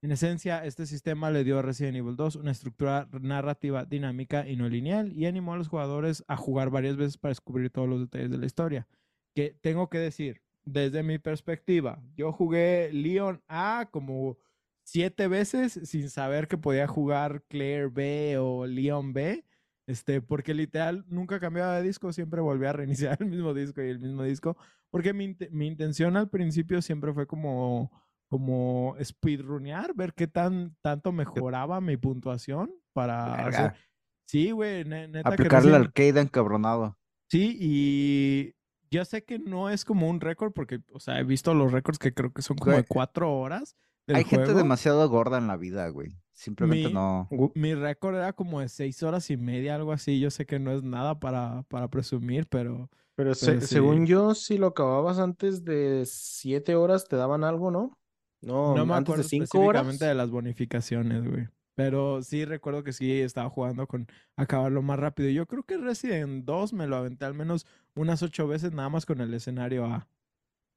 [0.00, 4.54] En esencia, este sistema le dio a Resident Evil 2 una estructura narrativa dinámica y
[4.54, 8.00] no lineal y animó a los jugadores a jugar varias veces para descubrir todos los
[8.00, 8.86] detalles de la historia.
[9.34, 14.38] Que tengo que decir, desde mi perspectiva, yo jugué Leon A como
[14.84, 19.44] siete veces sin saber que podía jugar Claire B o Leon B.
[19.88, 23.88] Este, porque literal nunca cambiaba de disco, siempre volvía a reiniciar el mismo disco y
[23.88, 24.56] el mismo disco.
[24.90, 27.90] Porque mi, mi intención al principio siempre fue como,
[28.28, 33.74] como speedrunear, ver qué tan tanto mejoraba mi puntuación para hacer.
[34.26, 36.98] Sí, güey, ne- neta que Aplicarle al arcade encabronado.
[37.30, 38.54] Sí, y
[38.90, 41.98] yo sé que no es como un récord, porque, o sea, he visto los récords
[41.98, 43.76] que creo que son como de cuatro horas.
[44.06, 46.16] Del Hay gente demasiado gorda en la vida, güey.
[46.32, 47.28] Simplemente Mi- no.
[47.54, 50.20] Mi récord era como de seis horas y media, algo así.
[50.20, 53.66] Yo sé que no es nada para, para presumir, pero Pero, se- Pero sí.
[53.66, 57.97] según yo, si lo acababas antes de siete horas, te daban algo, ¿no?
[58.42, 59.98] No, no me antes acuerdo de cinco horas.
[59.98, 61.48] de las bonificaciones, güey.
[61.74, 65.30] Pero sí recuerdo que sí estaba jugando con acabarlo más rápido.
[65.30, 69.06] Yo creo que Resident 2 me lo aventé al menos unas ocho veces nada más
[69.06, 70.08] con el escenario A.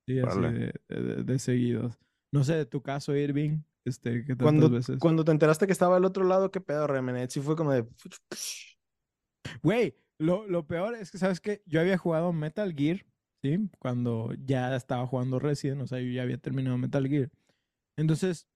[0.08, 1.97] Sí, así de, de- de seguidos.
[2.32, 5.00] No sé, de tu caso, Irving, este, ¿qué tantas Cuando, veces?
[5.00, 7.30] cuando te enteraste que estaba al otro lado, ¿qué pedo, Remenet?
[7.32, 7.86] Sí fue como de...
[9.63, 11.62] Güey, lo, lo peor es que, ¿sabes qué?
[11.65, 13.06] Yo había jugado Metal Gear,
[13.43, 13.69] ¿sí?
[13.80, 17.30] Cuando ya estaba jugando Resident, o sea, yo ya había terminado Metal Gear.
[18.01, 18.47] Entonces,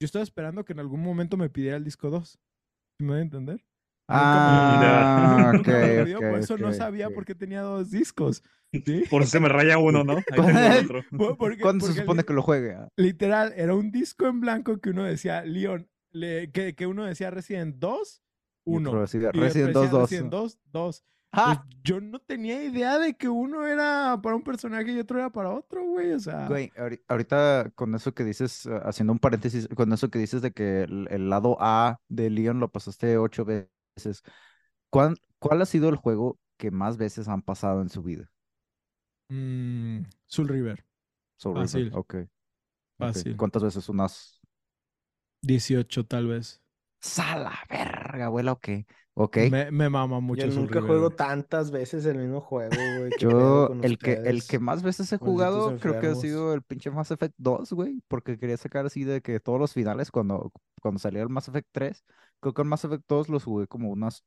[0.00, 2.30] yo estaba esperando que en algún momento me pidiera el disco 2.
[2.30, 3.64] ¿Sí me voy a entender?
[4.10, 7.14] Ah, me ok, lo pidió, ok, por eso no ok, sabía ok.
[7.14, 8.42] por qué tenía dos discos.
[8.72, 9.04] ¿sí?
[9.10, 10.16] Por si se me raya uno, ¿no?
[10.16, 10.48] Ahí tengo
[10.82, 11.04] otro.
[11.16, 12.72] Por- porque- ¿Cuándo se porque supone li- que lo juegue?
[12.74, 17.04] Ah, Literal, era un disco en blanco que uno decía Leon, le- que, que uno
[17.04, 18.22] decía Resident 2,
[18.66, 19.00] Y otro 1.
[19.02, 20.00] decía Resident 2, 2.
[20.10, 21.04] Resident 2, 2.
[21.36, 21.54] ¡Ah!
[21.54, 25.30] Pues yo no tenía idea de que uno era para un personaje y otro era
[25.30, 26.12] para otro, güey.
[26.12, 30.10] O sea, Güey, ahori- ahorita con eso que dices, eh, haciendo un paréntesis, con eso
[30.10, 34.22] que dices de que el, el lado A de Leon lo pasaste ocho veces,
[34.90, 38.30] ¿cuál, cuál ha sido el juego que más veces han pasado en su vida?
[39.28, 40.84] mm, Soul River,
[41.36, 41.92] Soul River, Fácil.
[41.92, 42.14] ok,
[43.00, 43.18] ok.
[43.22, 43.36] fácil.
[43.36, 43.88] ¿Cuántas veces?
[43.90, 44.40] Unas...
[45.42, 46.60] 18 tal vez.
[47.04, 48.04] ¡Sala, verga!
[48.14, 48.86] verga, abuela, o qué?
[49.14, 49.36] Ok.
[49.50, 53.10] Me, me mama mucho Yo nunca River, juego tantas veces el mismo juego, güey.
[53.10, 56.54] ¿qué pedo Yo, el que, el que más veces he jugado, creo que ha sido
[56.54, 60.10] el pinche Mass Effect 2, güey, porque quería sacar así de que todos los finales
[60.10, 62.04] cuando, cuando salió el Mass Effect 3,
[62.40, 64.24] creo que el Mass Effect 2 los jugué como unas,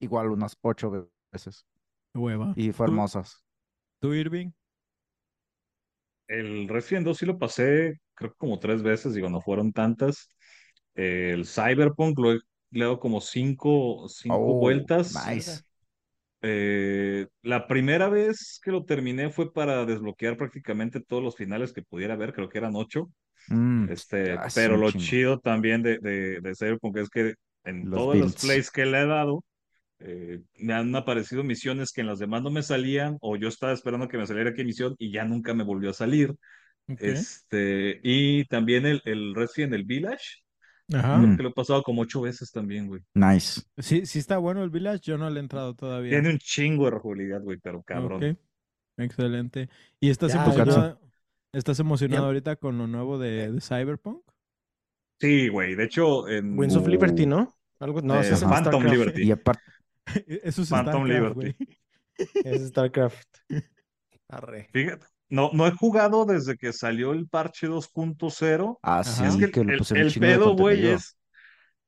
[0.00, 1.66] igual unas ocho ve- veces,
[2.14, 2.52] Hueva.
[2.56, 3.44] y fue ¿Tú- hermosas.
[4.00, 4.50] ¿Tú, Irving?
[6.26, 10.28] El Resident 2 sí lo pasé, creo que como tres veces, digo, no fueron tantas.
[10.94, 12.38] El Cyberpunk lo he
[12.70, 15.14] le dado como cinco, cinco Oh, vueltas.
[15.14, 15.64] nice.
[16.42, 21.82] Eh, la primera vez que lo terminé fue para desbloquear prácticamente todos los finales que
[21.82, 23.10] pudiera haber, creo que eran ocho.
[23.48, 24.92] Mm, Este, es pero lo chingo.
[24.92, 28.38] chido también de, de, de Cyberpunk es que en Los todas las builds.
[28.38, 29.44] plays que le he dado,
[30.00, 33.72] eh, me han aparecido misiones que en las demás no me salían, o yo estaba
[33.74, 36.34] esperando que me saliera qué misión y ya nunca me volvió a salir.
[36.96, 40.43] Este, y también el, el Resident el Village,
[40.92, 41.16] Ajá.
[41.18, 41.36] Mm.
[41.36, 43.02] que lo he pasado como ocho veces también, güey.
[43.14, 43.62] Nice.
[43.78, 45.00] Sí, sí está bueno el Village.
[45.04, 46.10] Yo no le he entrado todavía.
[46.10, 48.22] Tiene un chingo de rejugabilidad, güey, pero cabrón.
[48.32, 48.38] Ok.
[48.98, 49.68] Excelente.
[50.00, 51.00] ¿Y estás Ya, emocionado?
[51.52, 52.26] ¿Estás emocionado Ya.
[52.26, 54.22] ahorita con lo nuevo de, de Cyberpunk?
[55.20, 56.86] Sí, güey, de hecho, en Wings of.
[56.86, 57.54] Liberty, ¿no?
[57.78, 58.92] Algo, no, Eh, es Phantom StarCraft.
[58.92, 59.22] Liberty.
[59.22, 59.62] Y aparte,
[60.42, 61.66] Eso es Phantom StarCraft, Liberty.
[62.44, 63.28] Es StarCraft.
[64.28, 64.68] Arre.
[64.72, 68.78] Fíjate, no, no he jugado desde que salió el parche 2.0.
[68.82, 71.16] ah, sí, Es que que el, pedo, güey, es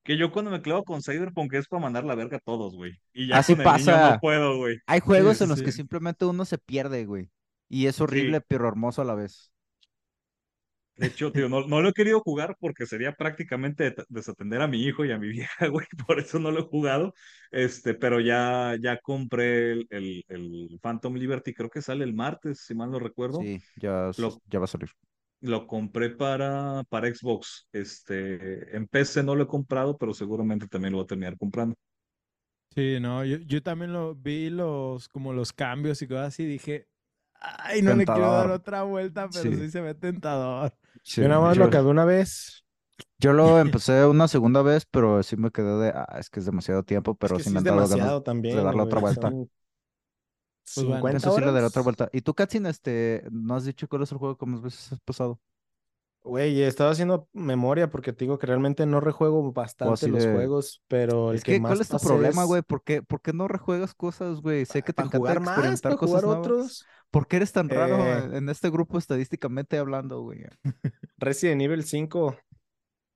[0.05, 2.93] que yo cuando me clavo con Cyberpunk es para mandar la verga a todos, güey.
[3.13, 4.11] Y ya Así con el niño pasa.
[4.13, 4.79] no puedo, güey.
[4.87, 7.31] Hay juegos sí, en los que simplemente uno se pierde, güey.
[7.69, 8.45] Y es horrible, Sí.
[8.49, 9.53] pero hermoso a la vez.
[10.97, 14.83] De hecho, tío, no, no lo he querido jugar porque sería prácticamente desatender a mi
[14.83, 15.87] hijo y a mi vieja, güey.
[16.07, 17.13] Por eso no lo he jugado.
[17.51, 22.61] Este, pero ya, ya compré el, el, el Phantom Liberty, creo que sale el martes,
[22.67, 23.49] si mal no recuerdo.
[23.49, 24.91] Sí, ya, Lo- ya va a salir.
[25.41, 27.69] Lo compré para, para Xbox.
[27.73, 31.77] Este, en PC no lo he comprado, pero seguramente también lo voy a terminar comprando.
[32.75, 36.89] Sí, no, yo, yo también lo vi los, como los cambios y cosas así, dije,
[37.41, 38.51] ay, no le quiero dar Tentador.
[38.51, 39.57] otra vuelta, pero Sí.
[39.57, 40.75] sí se ve tentador.
[41.03, 42.65] Sí, Yo nada más yo, lo acabé una vez.
[43.19, 46.47] yo lo empecé una segunda vez, pero sí me quedé de, ah, es que es
[46.47, 48.57] demasiado tiempo, pero es que sí sí me han dado ganas también.
[48.65, 49.37] darle otra vuelta.
[49.37, 49.51] son
[50.75, 52.09] Pues bueno, 50 Eso sí le daré otra vuelta.
[52.13, 55.01] ¿Y tú, Katsin, este, no has dicho cuál es el juego que más veces has
[55.01, 55.41] pasado?
[56.27, 60.83] Güey, estaba haciendo memoria porque te digo que realmente no rejuego bastante los de- juegos,
[60.89, 62.63] pero el Es que, que, más ¿cuál es tu problema, es güey?
[62.63, 64.65] ¿Por qué, por qué no rejuegas cosas, güey?
[64.67, 66.39] Sé que te encanta jugar más, experimentar para cosas jugar nuevas.
[66.41, 66.85] otros.
[67.11, 70.41] ¿Por qué eres tan raro Eh, en- en este grupo estadísticamente hablando, güey?
[71.19, 72.37] Resident Evil 5.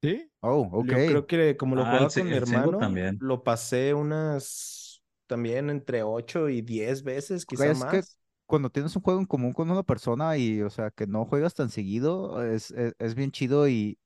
[0.03, 0.31] ¿Sí?
[0.41, 0.93] Oh, ok.
[0.93, 3.19] Yo creo que como lo Ah, jugaba con mi hermano, también.
[3.19, 8.19] lo pasé unas también entre 8 y 10 veces, quizá es que más.
[8.51, 11.55] Cuando tienes un juego en común con una persona y, o sea, que no juegas
[11.55, 13.97] tan seguido, es, es, es bien chido y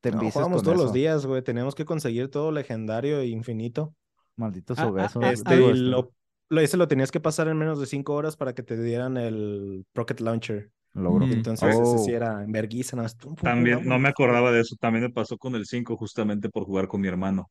[0.00, 1.42] te No, con todos los días, güey.
[1.42, 3.94] Teníamos que conseguir todo legendario e infinito.
[4.36, 5.22] Malditos Ah, ah, obesos.
[5.24, 6.12] ah, Este, y lo,
[6.50, 9.16] lo, ese lo tenías que pasar en menos de 5 horas para que te dieran
[9.16, 10.70] el Rocket Launcher.
[10.92, 11.26] logro.
[11.26, 11.32] Mm.
[11.32, 12.16] Entonces, ese sí Oh.
[12.16, 14.76] era pum, pum, También, no me acordaba de eso.
[14.80, 17.48] También me pasó con el 5 justamente por jugar con mi hermano.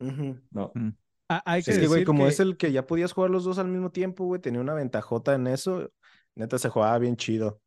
[0.00, 0.38] Ujú.
[0.50, 0.72] No.
[0.74, 0.88] Mm.
[1.36, 3.44] Ah, hay que Es que, güey, como que- es el que ya podías jugar los
[3.44, 5.90] dos al mismo tiempo, güey, tenía una ventajota en eso.
[6.34, 7.60] Neta, se jugaba bien chido.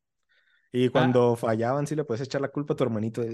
[0.72, 3.30] Y cuando fallaban, sí le puedes echar la culpa a tu hermanito de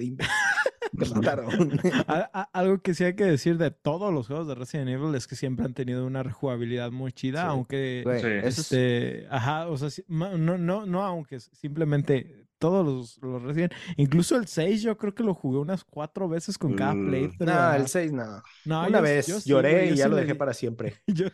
[0.94, 1.80] "Imbécil, te mataron.
[2.08, 5.16] a- a- algo que sí hay que decir de todos los juegos de Resident Evil
[5.16, 7.48] es que siempre han tenido una rejugabilidad muy chida, Sí.
[7.48, 8.48] aunque Sí.
[8.48, 14.46] Este, ajá, o sea, no, no, no, aunque simplemente todos los, los Resident, incluso el
[14.46, 17.08] 6 yo creo que lo jugué unas cuatro veces con cada Mm.
[17.08, 17.50] playthrough.
[17.50, 18.44] no, el 6 no.
[18.66, 20.96] No, Una yo- vez yo sí, lloré y ya sí lo dejé di- para siempre.
[21.08, 21.26] Yo,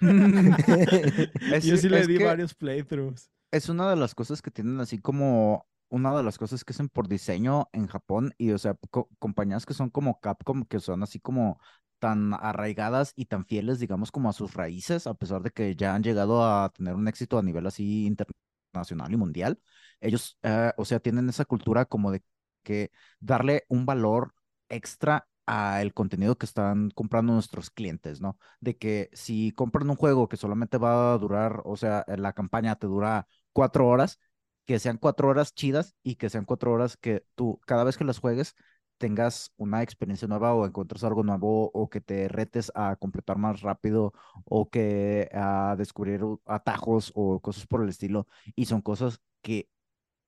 [1.51, 3.29] Es- yo sí le di que varios playthroughs.
[3.51, 6.89] es una de las cosas que tienen así como una de las cosas que hacen
[6.89, 11.03] por diseño en Japón y o sea, co- compañías que son como Capcom que son
[11.03, 11.59] así como
[11.99, 15.95] tan arraigadas y tan fieles, digamos, como a sus raíces, a pesar de que ya
[15.95, 19.59] han llegado a tener un éxito a nivel así internacional y mundial.
[19.99, 22.23] Ellos, eh, o sea, tienen esa cultura como de
[22.63, 24.33] que darle un valor
[24.69, 28.37] extra a el contenido que están comprando nuestros clientes, ¿no?
[28.59, 32.75] De que si compran un juego que solamente va a durar, o sea, la campaña
[32.75, 34.19] te dura cuatro horas,
[34.67, 38.05] que sean cuatro horas chidas y que sean cuatro horas que tú, cada vez que
[38.05, 38.55] las juegues,
[38.99, 43.61] tengas una experiencia nueva o encuentres algo nuevo o que te retes a completar más
[43.61, 44.13] rápido
[44.45, 48.27] o que a descubrir atajos o cosas por el estilo.
[48.55, 49.69] Y son cosas que,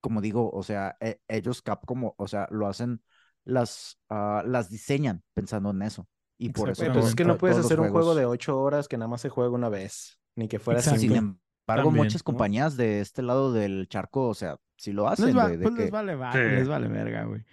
[0.02, 3.02] como digo, o sea, e- ellos Capcom, o sea, lo hacen,
[3.44, 6.08] las, ah, las diseñan pensando en eso.
[6.38, 8.98] Y por eso pues es que no puedes hacer un juego de 8 horas que
[8.98, 10.20] nada más se juega una vez.
[10.36, 10.82] Ni que fuera.
[10.82, 11.40] Sin cinco.
[11.72, 12.26] Embargo, También, muchas ¿no?
[12.26, 15.64] compañías de este lado del charco, o sea, sí lo Les, hacen, va- güey, de
[15.64, 16.38] pues les que vale, va- Sí.
[16.40, 17.44] les vale verga, güey.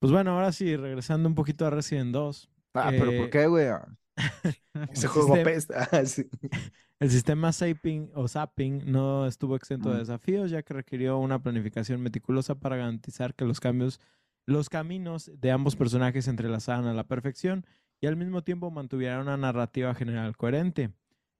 [0.00, 2.50] Pues bueno, ahora sí, regresando un poquito a Resident 2.
[2.74, 3.66] Ah, pero eh, ¿por qué, güey?
[4.92, 5.88] Ese juego apesta.
[6.06, 6.28] Sí.
[7.00, 12.02] El sistema Zapping o Zapping no estuvo exento de desafíos, ya que requirió una planificación
[12.02, 14.00] meticulosa para garantizar que los cambios,
[14.46, 17.64] los caminos de ambos personajes se entrelazaran a la perfección
[18.02, 20.90] y al mismo tiempo mantuvieran una narrativa general coherente.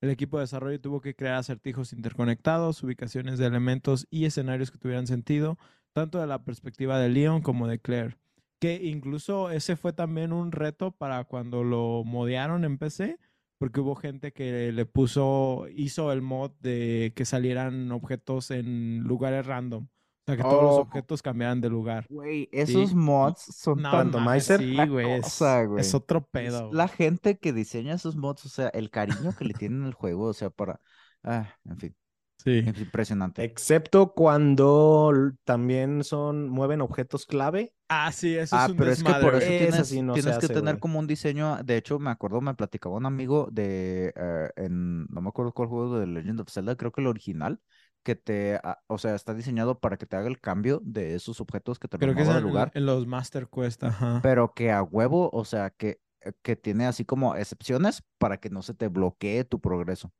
[0.00, 4.78] El equipo de desarrollo tuvo que crear acertijos interconectados, ubicaciones de elementos y escenarios que
[4.78, 5.58] tuvieran sentido,
[5.92, 8.16] tanto de la perspectiva de Leon como de Claire.
[8.58, 13.18] Que incluso ese fue también un reto para cuando lo modearon en PC,
[13.58, 19.44] porque hubo gente que le puso, hizo el mod de que salieran objetos en lugares
[19.44, 19.88] random.
[20.22, 20.80] O sea, que todos los Oh.
[20.80, 22.08] objetos cambiaran de lugar.
[22.08, 22.94] Güey, esos Sí.
[22.94, 25.12] mods son No, tan mames, randomizer, sí, la güey.
[25.12, 25.40] Es,
[25.76, 26.68] es otro Es pedo.
[26.70, 26.88] la güey.
[26.88, 30.32] gente que diseña esos mods, o sea, el cariño que le tienen al juego, o
[30.34, 30.80] sea, para...
[31.22, 31.96] Ah, en fin,
[32.38, 32.64] Sí.
[32.64, 33.44] es impresionante.
[33.44, 35.12] Excepto cuando
[35.44, 37.74] también son, mueven objetos clave.
[37.88, 39.68] Ah, sí, eso Ah, es un pero es que por desmadre.
[39.68, 40.80] eso tienes, sí no se tienes que hace, tener güey.
[40.80, 41.62] como un diseño.
[41.64, 44.12] De hecho, me acuerdo, me platicaba un amigo de,
[44.56, 47.60] en, no me acuerdo cuál juego de Legend of Zelda, creo que el original,
[48.02, 51.78] que te, o sea, está diseñado para que te haga el cambio de esos objetos
[51.78, 54.20] que te Creo que es lugar, en los Master Quest, ajá.
[54.22, 58.50] pero que a huevo, o sea, que, eh, que tiene así como excepciones para que
[58.50, 60.12] no se te bloquee tu progreso.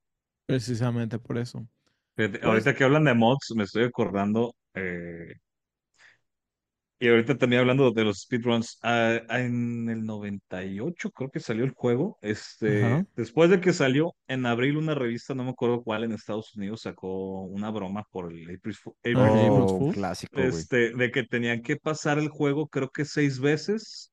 [0.46, 1.66] Precisamente por eso.
[2.14, 4.54] Pues- ahorita que hablan de mods, me estoy acordando.
[4.74, 5.34] eh,
[7.00, 8.78] y ahorita también hablando de los speedruns.
[8.82, 12.18] ah, en el 98 creo que salió el juego.
[12.22, 16.54] Este, después de que salió, en abril una revista, no me acuerdo cuál, en Estados
[16.56, 19.94] Unidos sacó una broma por el April, April Oh, Fool.
[19.94, 24.12] clásico, este, de que tenían que pasar el juego, creo que seis veces.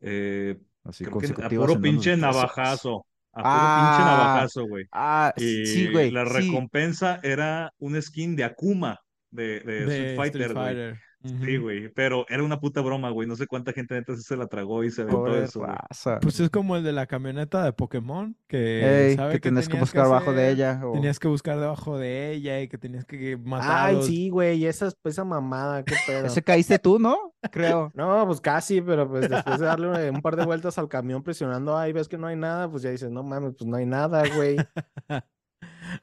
[0.00, 3.06] eh, Así creo que a puro pinche navajazo.
[3.32, 4.84] A puro pinche Ah, navajazo, güey.
[4.92, 6.10] Ah, Y sí, güey.
[6.12, 6.32] la sí.
[6.32, 8.98] recompensa era un skin de Akuma
[9.30, 11.03] de, de Street De Fighter, Street güey.
[11.24, 11.88] Sí, güey.
[11.88, 13.26] Pero era una puta broma, güey.
[13.26, 15.72] No sé cuánta gente neta se la tragó y se aventó Pobre eso, güey.
[15.72, 16.20] raza.
[16.20, 19.64] Pues es como el de la camioneta de Pokémon, que Ey, sabe que que tienes
[19.66, 20.80] que tenías buscar abajo de ella.
[20.84, 24.66] o- Tenías que buscar debajo de ella y que tenías que matar Ay, sí, güey,
[24.66, 26.26] esa, esa mamada, qué pedo.
[26.26, 27.34] Ese caíste tú, ¿no?
[27.50, 27.90] Creo.
[27.94, 31.76] No, pues casi, pero pues después de darle un par de vueltas al camión presionando,
[31.76, 34.22] ahí ves que no hay nada, pues ya dices, no mames, pues no hay nada,
[34.36, 34.56] güey.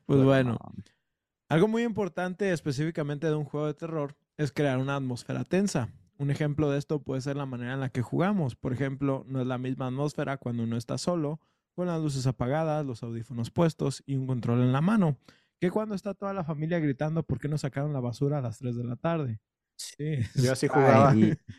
[0.06, 0.74] Pues Pero bueno, no.
[1.52, 5.90] Algo muy importante específicamente de un juego de terror es crear una atmósfera tensa.
[6.18, 8.56] Un ejemplo de esto puede ser la manera en la que jugamos.
[8.56, 11.42] Por ejemplo, no es la misma atmósfera cuando uno está solo,
[11.76, 15.18] con las luces apagadas, los audífonos puestos y un control en la mano,
[15.60, 18.58] que cuando está toda la familia gritando por qué no sacaron la basura a las
[18.60, 19.42] 3 de la tarde.
[19.76, 21.14] Sí, Yo así jugaba.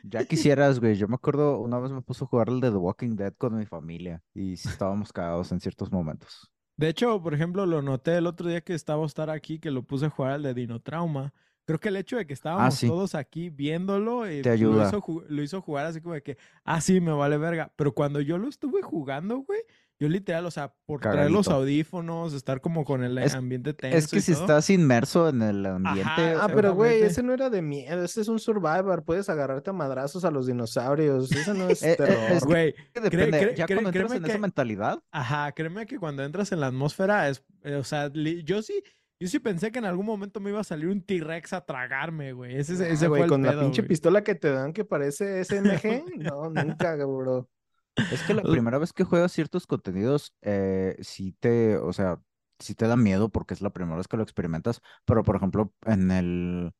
[0.04, 0.94] ya quisieras, güey.
[0.94, 3.58] Yo me acuerdo, una vez me puso a jugar el de The Walking Dead con
[3.58, 6.51] mi familia y estábamos cagados en ciertos momentos.
[6.76, 9.70] De hecho, por ejemplo, lo noté el otro día que estaba a estar aquí, que
[9.70, 11.32] lo puse a jugar al de Dinotrauma.
[11.64, 12.88] Creo que el hecho de que estábamos sí.
[12.88, 14.88] todos aquí viéndolo eh, Te Lo, ayuda.
[14.88, 17.70] hizo, ju- lo hizo jugar así como de que, ah, sí, me vale verga.
[17.76, 19.60] Pero cuando yo lo estuve jugando, güey,
[20.00, 23.96] yo literal, o sea, por traer los audífonos, estar como con el Es- ambiente tenso.
[23.96, 26.02] Es que y si todo, estás inmerso en el ambiente,
[26.40, 29.72] Ah, pero güey, ese no era de miedo, ese es un survivor, puedes agarrarte a
[29.72, 32.08] madrazos a los dinosaurios, eso no es terror.
[32.32, 33.54] es que- Güey, depende.
[33.56, 36.66] ya cre- cuando entras créeme en esa mentalidad, Ajá, créeme que cuando entras en la
[36.66, 38.82] atmósfera es, eh, o sea, li- yo sí,
[39.20, 42.32] yo sí pensé que en algún momento me iba a salir un T-Rex a tragarme,
[42.32, 42.56] güey.
[42.56, 43.88] Ese, ese Ah, fue güey, el con la pinche güey.
[43.90, 46.02] pistola que te dan que parece SMG,
[46.34, 47.48] no, nunca, bro.
[47.96, 52.20] Es que la primera vez que juegas ciertos contenidos, eh, sí te, o sea,
[52.58, 54.80] sí te da miedo porque es la primera vez que lo experimentas.
[55.04, 56.72] Pero, por ejemplo, en el.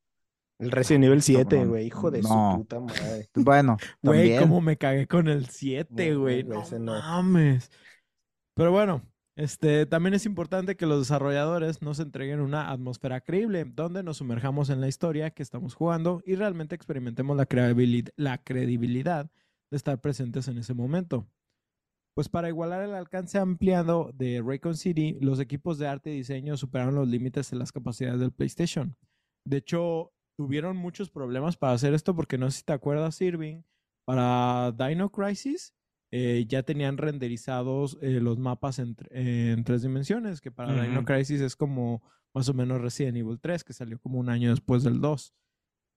[0.59, 2.53] El Resident Evil 7, cabrón, güey, hijo de no.
[2.53, 3.29] su puta madre.
[3.35, 6.45] Bueno, Güey, cómo me cagué con el 7, No, güey.
[6.45, 7.69] No mames.
[8.55, 9.03] Pero bueno,
[9.35, 14.71] este, también es importante que los desarrolladores nos entreguen una atmósfera creíble, donde nos sumerjamos
[14.71, 17.49] en la historia que estamos jugando y realmente experimentemos la,
[18.17, 19.31] la credibilidad
[19.73, 21.27] de estar presentes en ese momento.
[22.15, 26.57] Pues para igualar el alcance ampliado de Raycon City, los equipos de arte y diseño
[26.59, 28.95] superaron los límites de las capacidades del PlayStation.
[29.47, 33.63] De hecho, tuvieron muchos problemas para hacer esto porque no sé si te acuerdas, Irving,
[34.07, 35.75] para Dino Crisis
[36.13, 40.75] eh, ya tenían renderizados eh, los mapas en, tr- eh, en tres dimensiones, que para
[40.83, 41.05] Dino.
[41.07, 42.03] Crisis es como
[42.35, 45.35] más o menos Resident Evil 3, que salió como un año después del 2.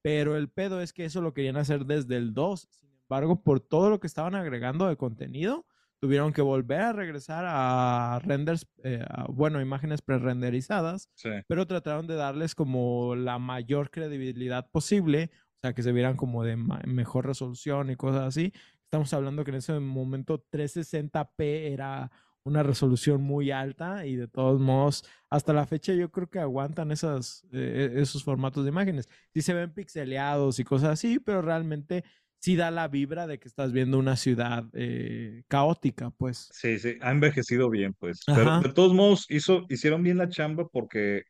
[0.01, 2.67] Pero el pedo es que eso lo querían hacer desde el 2.
[2.71, 5.65] Sin embargo, por todo lo que estaban agregando de contenido,
[6.01, 11.29] tuvieron que volver a regresar a renders, eh, a, bueno, imágenes pre-renderizadas, Sí.
[11.47, 16.43] pero trataron de darles como la mayor credibilidad posible, o sea, que se vieran como
[16.43, 18.53] de mejor resolución y cosas así.
[18.83, 22.11] Estamos hablando que en ese momento 360p era
[22.43, 26.91] una resolución muy alta y de todos modos, hasta la fecha yo creo que aguantan
[26.91, 29.09] esas, eh, esos formatos de imágenes.
[29.33, 32.03] Sí se ven pixeleados y cosas así, pero realmente
[32.45, 36.47] sí da la vibra de que estás viendo una ciudad eh, caótica, pues.
[36.53, 38.21] Sí, sí, ha envejecido bien, pues.
[38.27, 41.23] Pero de todos modos, hizo, hicieron bien la chamba porque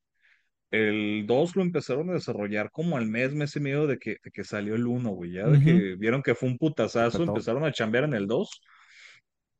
[0.71, 4.29] el 2 lo empezaron a desarrollar como al mes, mes y medio de que, de
[4.29, 5.31] que salió el 1, güey.
[5.31, 7.31] Ya de que vieron que fue un putazazo, Petó.
[7.31, 8.49] empezaron a chambear en el 2.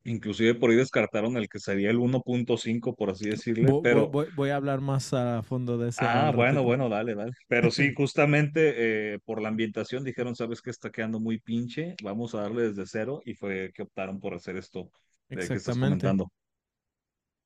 [0.06, 4.06] Inclusive por ahí descartaron el que sería el 1.5, por así decirle, Vo- vo- pero...
[4.08, 6.04] Voy, voy a hablar más a fondo de ese.
[6.04, 7.32] Ah, bueno, bueno, dale, dale.
[7.48, 12.34] Pero sí, justamente eh, por la ambientación dijeron, sabes que está quedando muy pinche, vamos
[12.34, 14.90] a darle desde cero y fue que optaron por hacer esto
[15.28, 16.06] de que estás Exactamente.
[16.06, 16.32] comentando.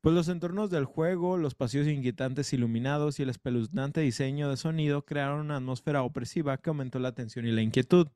[0.02, 5.04] Pues los entornos del juego, los pasillos inquietantes iluminados y el espeluznante diseño de sonido
[5.04, 8.08] crearon una atmósfera opresiva que aumentó la tensión y la inquietud.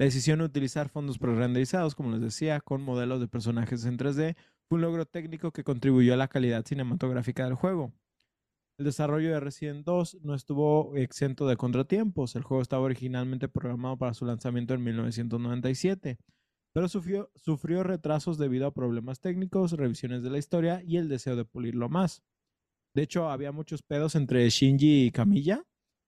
[0.00, 4.34] La decisión de utilizar fondos prerenderizados, como les decía, con modelos de personajes en 3D,
[4.66, 7.92] fue un logro técnico que contribuyó a la calidad cinematográfica del juego.
[8.78, 12.34] El desarrollo de Resident 2 no estuvo exento de contratiempos.
[12.34, 16.16] El juego estaba originalmente programado para su lanzamiento en 1997,
[16.72, 21.36] pero sufrió, sufrió retrasos debido a problemas técnicos, revisiones de la historia y el deseo
[21.36, 22.22] de pulirlo más.
[22.94, 25.62] De hecho, había muchos pedos entre Shinji y Kamiya,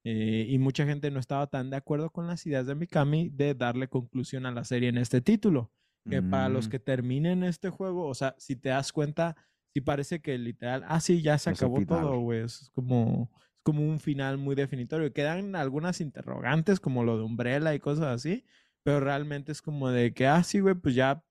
[0.04, 3.54] eh, y mucha gente no estaba tan de acuerdo con las ideas de Mikami de
[3.54, 5.72] darle conclusión a la serie en este título.
[6.08, 9.36] Que para los Mm, que terminen este juego, o sea, si te das cuenta,
[9.72, 12.40] sí parece que literal, ah, sí, ya se acabó todo, güey.
[12.40, 15.12] Es como, es como un final muy definitorio.
[15.12, 18.44] Quedan algunas interrogantes, como lo de Umbrella y cosas así,
[18.82, 21.24] pero realmente es como de que, ah, sí, güey, pues ya,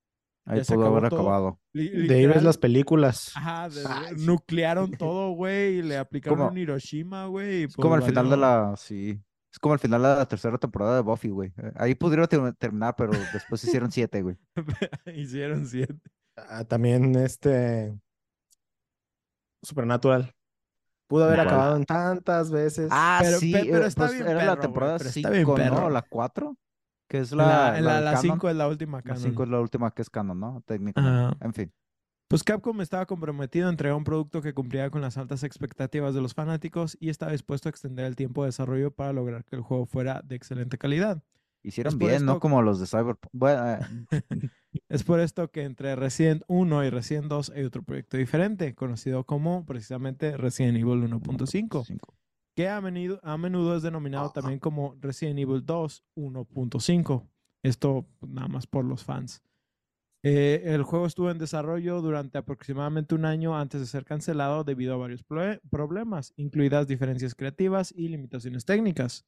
[0.44, 1.20] Ahí ya pudo haber todo.
[1.20, 1.60] acabado.
[1.72, 3.30] Li- De ahí ves las películas.
[3.36, 4.26] Ajá, de- Ay, sí.
[4.26, 7.64] nuclearon todo, güey, y le aplicaron como- Hiroshima, güey.
[7.64, 8.74] Es como pues el final de la.
[8.76, 9.20] Sí.
[9.52, 11.52] Es como el final de la tercera temporada de Buffy, güey.
[11.58, 14.36] Eh, Ahí pudieron ter- terminar, pero después hicieron siete, güey.
[15.14, 15.98] Hicieron siete.
[16.36, 17.94] Ah, también este
[19.62, 20.34] Supernatural.
[21.08, 22.88] Pudo haber acabado en tantas veces.
[22.90, 23.52] Ah, Pero- sí.
[23.52, 25.74] pe- pero eh, está pues bien era perro, la temporada pero está 5, bien ¿no?
[25.76, 25.90] perro.
[25.90, 26.56] La 4.
[27.12, 27.44] Que es la.
[27.44, 28.22] la, en la, del la canon.
[28.22, 29.22] cinco es la última La canon.
[29.22, 30.62] 5 es la última que es canon, ¿no?
[30.64, 31.44] Técnicamente.
[31.44, 31.70] En fin.
[32.26, 36.22] Pues Capcom estaba comprometido a entregar un producto que cumpliera con las altas expectativas de
[36.22, 39.60] los fanáticos y estaba dispuesto a extender el tiempo de desarrollo para lograr que el
[39.60, 41.22] juego fuera de excelente calidad.
[41.62, 43.28] Hicieron bien, no como los de Cyberpunk.
[43.30, 43.78] Bueno, eh,
[44.88, 49.24] Es por esto que entre Resident 1 y Resident 2 hay otro proyecto diferente, conocido
[49.24, 52.14] como precisamente Resident Evil 1.5, cinco.
[52.54, 57.28] Que a menudo, a menudo es denominado también como Resident Evil 2 1.5.
[57.64, 59.42] Esto pues, nada más por los fans.
[60.24, 64.94] Eh, el juego estuvo en desarrollo durante aproximadamente un año antes de ser cancelado debido
[64.94, 69.26] a varios problemas, incluidas diferencias creativas y limitaciones técnicas.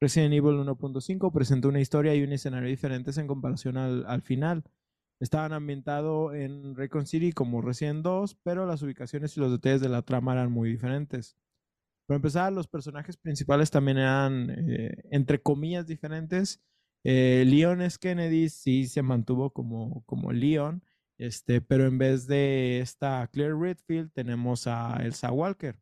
[0.00, 4.64] Resident Evil 1.5 presentó una historia y un escenario diferentes en comparación al, al final.
[5.20, 9.90] Estaban ambientados en Raycon City como Resident 2, pero las ubicaciones y los detalles de
[9.90, 11.36] la trama eran muy diferentes.
[12.10, 16.60] Para empezar, los personajes principales también eran, eh, entre comillas, diferentes.
[17.04, 17.98] Eh, Leon S.
[18.00, 20.82] Kennedy sí se mantuvo como, como Leon,
[21.18, 25.78] este, pero en vez de esta Claire Redfield tenemos a Elsa Walker.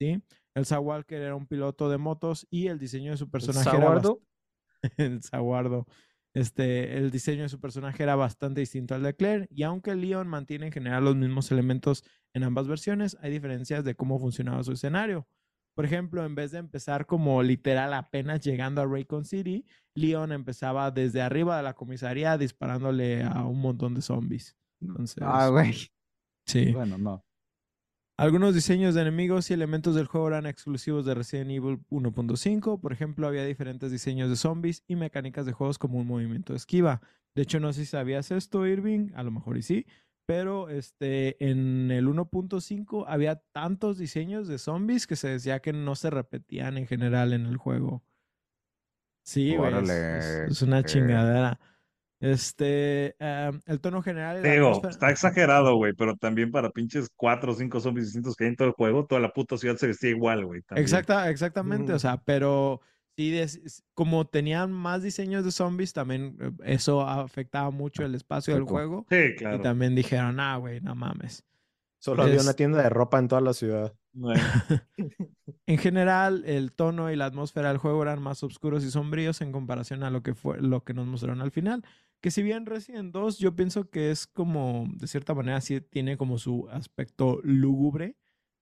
[0.00, 0.22] ¿sí?
[0.54, 4.20] Elsa Walker era un piloto de motos y el diseño de su personaje era Saguardo.
[4.20, 5.86] bast- el Saguardo.
[6.34, 10.28] Este, el diseño de su personaje era bastante distinto al de Claire y aunque Leon
[10.28, 14.70] mantiene en general los mismos elementos en ambas versiones, hay diferencias de cómo funcionaba su
[14.70, 15.26] escenario.
[15.74, 20.90] Por ejemplo, en vez de empezar como literal apenas llegando a Raycon City, Leon empezaba
[20.90, 24.56] desde arriba de la comisaría disparándole a un montón de zombies.
[24.80, 25.74] Entonces, Ah, güey.
[26.46, 26.72] sí.
[26.72, 27.24] Bueno, no.
[28.16, 32.80] Algunos diseños de enemigos y elementos del juego eran exclusivos de Resident Evil 1.5.
[32.80, 36.58] Por ejemplo, había diferentes diseños de zombies y mecánicas de juegos como un movimiento de
[36.58, 37.00] esquiva.
[37.34, 39.86] De hecho, no sé si sabías esto, Irving, a lo mejor y sí,
[40.26, 45.94] pero este, en el 1.5 había tantos diseños de zombies que se decía que no
[45.94, 48.02] se repetían en general en el juego.
[49.22, 49.90] Sí, güey, es-
[50.48, 51.58] es, una chingadera.
[52.20, 54.42] Este, em, el tono general.
[54.42, 58.44] Digo, atmósfera- está exagerado, güey, pero también para pinches cuatro o cinco zombies distintos que
[58.44, 60.62] hay en todo el juego, toda la puta ciudad se vestía igual, güey.
[60.74, 62.00] Exacta, exactamente, o Ujú.
[62.00, 62.80] sea, pero
[63.16, 68.54] sí, des- como tenían más diseños de zombies, también eh, eso afectaba mucho el espacio
[68.54, 69.06] del juego.
[69.10, 69.60] Sí, Y claro.
[69.60, 71.44] también dijeron, ah, güey, no mames.
[71.98, 73.94] Solo había una tienda de ropa en toda la ciudad.
[74.12, 74.40] Bueno,
[75.66, 79.52] En general, el tono y la atmósfera del juego eran más oscuros y sombríos en
[79.52, 81.84] comparación a lo que fue lo que nos mostraron al final.
[82.20, 86.16] Que si bien Resident 2, yo pienso que es como, de cierta manera, sí tiene
[86.16, 88.16] como su aspecto lúgubre.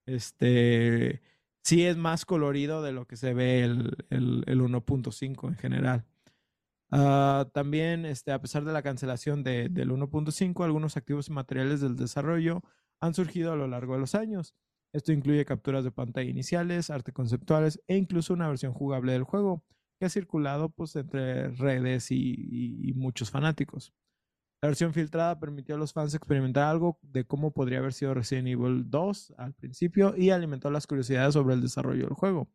[0.05, 1.21] Este,
[1.63, 6.05] sí es más colorido de lo que se ve el, el, el 1.5 en general.
[6.91, 11.81] Ah, también, este, a pesar de la cancelación de- del 1.5, algunos activos y materiales
[11.81, 12.61] del desarrollo
[13.01, 14.53] han surgido a lo largo de los años.
[14.93, 19.63] Esto incluye capturas de pantalla iniciales, arte conceptuales e incluso una versión jugable del juego.
[19.99, 23.93] que ha circulado pues entre redes y muchos fanáticos.
[24.63, 28.47] La versión filtrada permitió a los fans experimentar algo de cómo podría haber sido Resident
[28.47, 32.47] Evil 2 al principio y alimentó las curiosidades sobre el desarrollo del juego.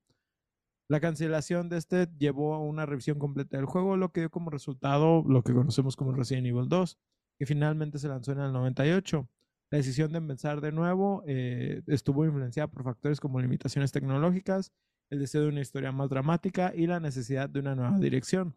[0.88, 4.48] La cancelación de este llevó a una revisión completa del juego, lo que dio como
[4.48, 6.98] resultado lo que conocemos como Resident Evil 2,
[7.38, 9.28] que finalmente se lanzó en el 98.
[9.70, 14.72] La decisión de empezar de nuevo eh, estuvo influenciada por factores como limitaciones tecnológicas,
[15.10, 18.56] el deseo de una historia más dramática y la necesidad de una nueva dirección.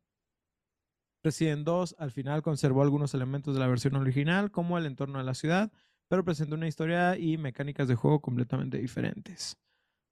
[1.23, 5.25] Resident 2 al final conservó algunos elementos de la versión original, como el entorno de
[5.25, 5.71] la ciudad,
[6.09, 9.57] pero presentó una historia y mecánicas de juego completamente diferentes.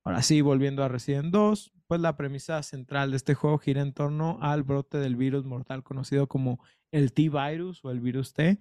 [0.05, 3.93] Ahora sí, volviendo a Resident 2, pues la premisa central de este juego gira en
[3.93, 6.59] torno al brote del virus mortal conocido como
[6.91, 8.57] el T-Virus o el virus T.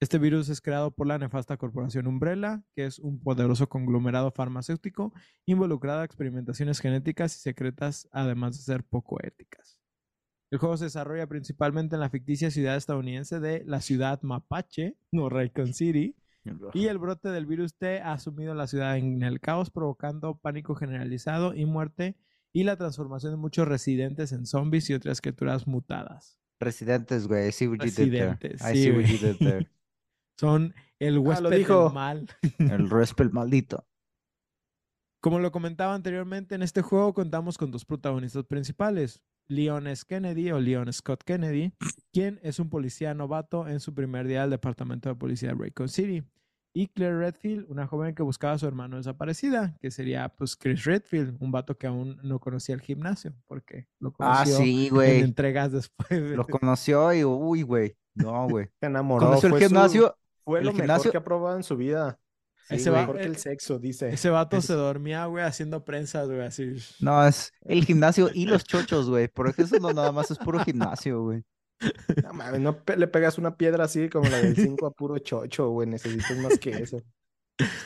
[0.00, 5.14] Este virus es creado por la nefasta corporación Umbrella, que es un poderoso conglomerado farmacéutico
[5.46, 9.75] involucrado a experimentaciones genéticas y secretas, además de ser poco éticas.
[10.50, 15.28] El juego se desarrolla principalmente en la ficticia ciudad estadounidense de la ciudad Mapache, o
[15.28, 16.16] Raycon City,
[16.74, 20.76] y el brote del virus T ha sumido la ciudad en el caos, provocando pánico
[20.76, 22.16] generalizado y muerte,
[22.52, 26.38] y la transformación de muchos residentes en zombies y otras criaturas mutadas.
[26.60, 27.48] Residentes, güey.
[27.48, 28.36] I see what you did there.
[28.40, 29.32] Residentes, I sí, see what you güey.
[29.32, 29.70] did there.
[30.38, 31.84] Son el huésped dijo.
[31.84, 32.26] del mal.
[32.58, 33.86] El Respel maldito.
[35.20, 39.22] Como lo comentaba anteriormente, en este juego contamos con dos protagonistas principales.
[39.48, 40.04] Leon S.
[40.06, 41.72] Kennedy o Leon Scott Kennedy,
[42.12, 45.88] quien es un policía novato en su primer día al departamento de policía de Raycon
[45.88, 46.22] City.
[46.74, 50.84] Y Claire Redfield, una joven que buscaba a su hermano desaparecida, que sería pues Chris
[50.84, 55.24] Redfield, un vato que aún no conocía el gimnasio, porque lo Ah, conoció sí, en
[55.24, 56.10] entregas después.
[56.10, 57.96] de- Lo conoció y, uy, güey.
[58.14, 58.66] No, güey.
[58.80, 59.26] Se enamoró.
[59.26, 60.16] Conoció el fue su- gimnasio.
[60.44, 62.18] Fue el lo gimnasio- mejor que ha probado en su vida.
[62.68, 64.08] Sí, Ese güey, va- mejor que eh, el sexo, dice.
[64.08, 66.74] Ese vato Es- se dormía, güey, haciendo prensas, güey, así.
[67.00, 69.28] No, es el gimnasio y los chochos, güey.
[69.28, 71.42] Porque eso no nada más es puro gimnasio, güey.
[72.24, 75.18] No mames, no pe- le pegas una piedra así como la del 5 a puro
[75.18, 75.88] chocho, güey.
[75.88, 77.00] Necesitas más que eso.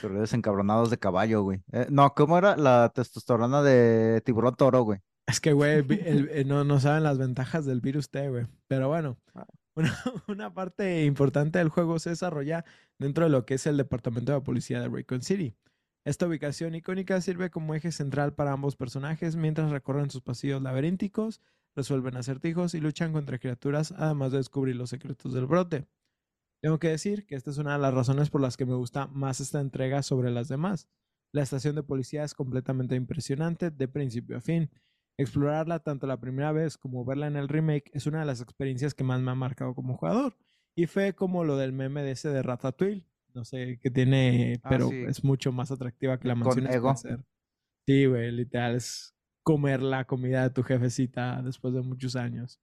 [0.00, 1.60] Pero encabronados de caballo, güey.
[1.72, 5.00] Eh, no, ¿cómo era la testosterona de tiburón toro, güey?
[5.26, 8.46] Es que, güey, el- eh, no, no saben las ventajas del virus T, güey.
[8.66, 9.46] Pero bueno, Ah.
[9.80, 12.64] Una, una parte importante del juego se desarrolla
[12.98, 15.54] dentro de lo que es el departamento de policía de Raycon City.
[16.04, 21.42] Esta ubicación icónica sirve como eje central para ambos personajes mientras recorren sus pasillos laberínticos,
[21.76, 25.86] resuelven acertijos y luchan contra criaturas, además de descubrir los secretos del brote.
[26.62, 29.06] Tengo que decir que esta es una de las razones por las que me gusta
[29.08, 30.88] más esta entrega sobre las demás.
[31.32, 34.70] La estación de policía es completamente impresionante de principio a fin.
[35.20, 38.94] Explorarla tanto la primera vez como verla en el remake es una de las experiencias
[38.94, 40.36] que más me ha marcado como jugador.
[40.74, 43.06] Y fue como lo del meme de ese de Ratatouille.
[43.34, 45.04] No sé qué tiene, Ah, pero sí.
[45.06, 46.90] es mucho más atractiva que la Con mansión ego.
[46.92, 47.24] Spencer.
[47.86, 52.60] Sí, güey, literal es comer la comida de tu jefecita después de muchos años.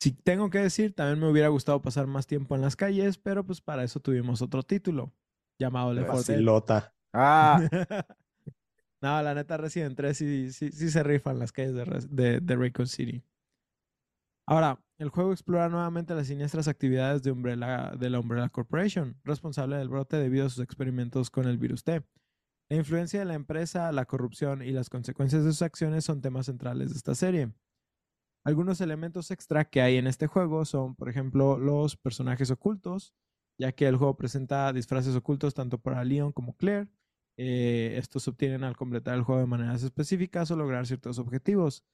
[0.00, 3.44] Si tengo que decir, también me hubiera gustado pasar más tiempo en las calles, pero
[3.44, 5.12] pues para eso tuvimos otro título
[5.58, 6.34] llamado Left 4 Dead.
[6.36, 6.94] Vacilota.
[7.12, 7.60] Ah,
[9.02, 12.86] no, la neta Resident 3 sí, sí, sí se rifan las calles de, de, Raycon
[12.86, 13.22] City.
[14.48, 19.88] Ahora, el juego explora nuevamente las siniestras actividades de, de la Umbrella Corporation, responsable del
[19.88, 22.02] brote debido a sus experimentos con el virus T.
[22.68, 26.46] La influencia de la empresa, la corrupción y las consecuencias de sus acciones son temas
[26.46, 27.52] centrales de esta serie.
[28.44, 33.14] Algunos elementos extra que hay en este juego son, por ejemplo, los personajes ocultos,
[33.58, 36.88] ya que el juego presenta disfraces ocultos tanto para Leon como Claire.
[37.38, 41.84] Eh, estos se obtienen al completar el juego de maneras específicas o lograr ciertos objetivos.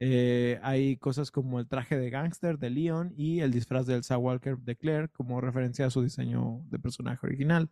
[0.00, 4.18] Eh, hay cosas como el traje de gángster de Leon y el disfraz del Elsa
[4.18, 7.68] Walker de Claire como referencia a su diseño de personaje original.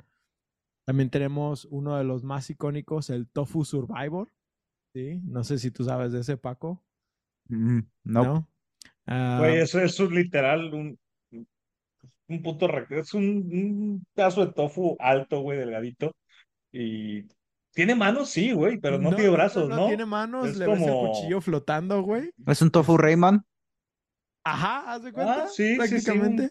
[0.85, 4.29] También tenemos uno de los más icónicos, el Tofu Survivor.
[4.95, 5.21] ¿sí?
[5.25, 6.83] No sé si tú sabes de ese, Paco.
[7.49, 8.25] mm, no.
[8.25, 8.49] ¿No?
[9.07, 10.99] Ah, Güey, eso, eso es literal un,
[12.29, 12.97] un puto recto.
[12.97, 16.13] Es un, un pedazo de tofu alto, güey, delgadito.
[16.73, 17.27] Y
[17.75, 19.77] tiene manos, sí, güey, pero no, tiene brazos, ¿no?
[19.77, 22.31] No, tiene manos, Es le ves el como- cuchillo flotando, güey.
[22.47, 23.45] ¿Es un tofu Rayman?
[24.45, 25.45] Ajá, haz de cuenta.
[25.45, 26.51] Ah, sí, sí, sí, un- prácticamente.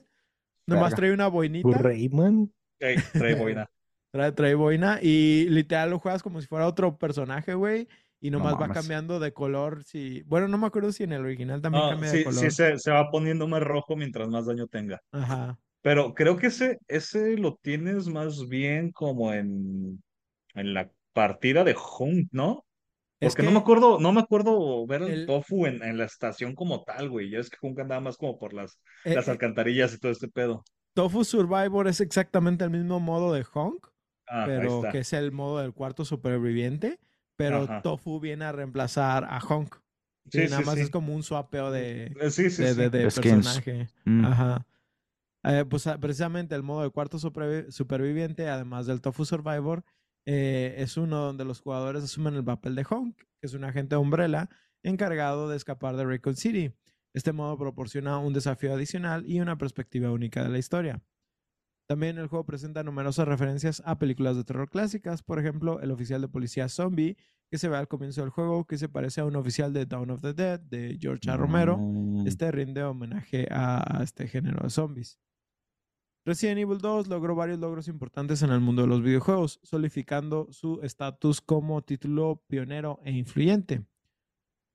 [0.68, 0.96] Nomás Verga.
[0.96, 1.68] trae una boinita.
[1.68, 2.54] ¿Tu Rayman?
[2.80, 3.70] Trae boina.
[4.14, 7.88] Trae, trae boina y literal lo juegas como si fuera otro personaje, güey.
[8.20, 9.84] Y No nomás va cambiando de color.
[9.84, 10.22] Si...
[10.24, 12.40] Bueno, no me acuerdo si en el original también No, cambia de sí, color.
[12.40, 15.02] sí se, se va poniendo más rojo mientras más daño tenga.
[15.12, 15.58] Ajá.
[15.82, 20.04] Pero creo que ese, ese lo tienes más bien como en,
[20.56, 22.66] en la partida de Hunt, ¿no?
[23.20, 25.98] Es Porque no que me acuerdo, no me acuerdo ver el, el- tofu en, en
[25.98, 27.30] la estación como tal, güey.
[27.30, 30.12] Ya es que Hunt andaba más como por las, eh, las eh, alcantarillas y todo
[30.12, 30.64] este pedo.
[30.94, 33.88] Tofu Survivor es exactamente el mismo modo de Honk,
[34.28, 37.00] Ah, pero que es el modo del cuarto superviviente.
[37.36, 37.82] Pero Ajá.
[37.82, 39.76] Tofu viene a reemplazar a Honk.
[40.30, 40.82] Sí, Sí, nada sí, más sí.
[40.82, 43.88] es como un swapeo de, Eh, Sí, sí, de, de- personaje.
[44.06, 44.26] Mm.
[44.26, 44.66] Ajá.
[45.44, 49.84] Eh, pues ah, precisamente el modo de cuarto supervi- superviviente, además del Tofu Survivor,
[50.26, 53.96] eh, es uno donde los jugadores asumen el papel de Honk, que es un agente
[53.96, 54.50] de Umbrella
[54.84, 56.74] encargado de escapar de Raycon City.
[57.14, 61.04] Este modo proporciona un desafío adicional y una perspectiva única de la historia.
[61.88, 66.22] También el juego presenta numerosas referencias a películas de terror clásicas, por ejemplo, el oficial
[66.22, 67.18] de policía zombie,
[67.50, 70.12] que se ve al comienzo del juego, que se parece a un oficial de Dawn
[70.12, 71.36] of the Dead de George A.
[71.36, 71.78] Romero.
[71.78, 72.28] Mm.
[72.28, 75.20] Este rinde homenaje a, a este género de zombies.
[76.24, 80.80] Resident Evil 2 logró varios logros importantes en el mundo de los videojuegos, solidificando su
[80.84, 83.84] estatus como título pionero e influyente.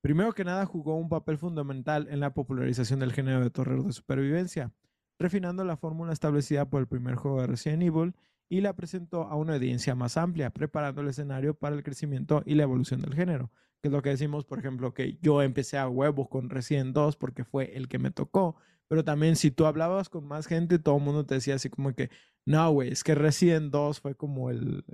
[0.01, 3.92] Primero que nada, jugó un papel fundamental en la popularización del género de terror de
[3.92, 4.72] supervivencia,
[5.20, 8.16] refinando la fórmula establecida por el primer juego de Resident Evil
[8.49, 12.57] y la presentó a una audiencia más amplia, preparando el escenario para el crecimiento y
[12.57, 13.53] la evolución del género.
[13.80, 17.16] Que es lo que decimos, por ejemplo, que yo empecé a huevo con Resident 2
[17.16, 18.57] porque fue el que me tocó.
[18.89, 21.95] Pero también si tú hablabas con más gente, todo el mundo te decía así como
[21.95, 22.11] que,
[22.45, 24.84] no, güey, es que Resident 2 fue como el,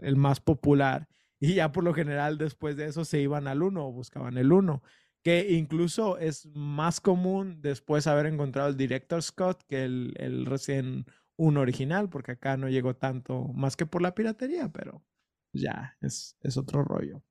[0.00, 1.08] el, más popular.
[1.44, 4.52] Y ya por lo general después de eso se iban al 1 o buscaban el
[4.52, 4.80] 1.
[5.24, 11.08] Que incluso es más común después haber encontrado el Director Scott que el, el Resident
[11.36, 15.02] 1 original, porque acá no llegó tanto más que por la piratería, pero
[15.52, 17.24] ya es, es otro rollo.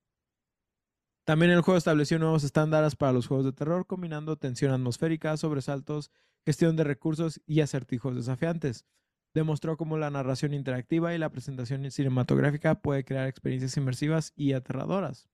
[1.23, 6.11] También el juego estableció nuevos estándares para los juegos de terror, combinando tensión atmosférica, sobresaltos,
[6.45, 8.85] gestión de recursos y acertijos desafiantes.
[9.33, 15.29] Demostró cómo la narración interactiva y la presentación cinematográfica puede crear experiencias inmersivas y aterradoras.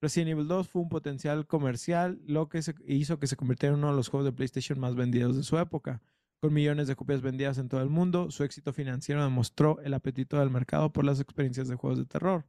[0.00, 3.90] Resident Evil 2 fue un potencial comercial, lo que hizo que se convirtiera en uno
[3.90, 6.02] de los juegos de PlayStation más vendidos de su época.
[6.40, 10.38] Con millones de copias vendidas en todo el mundo, su éxito financiero demostró el apetito
[10.38, 12.44] del mercado por las experiencias de juegos de terror.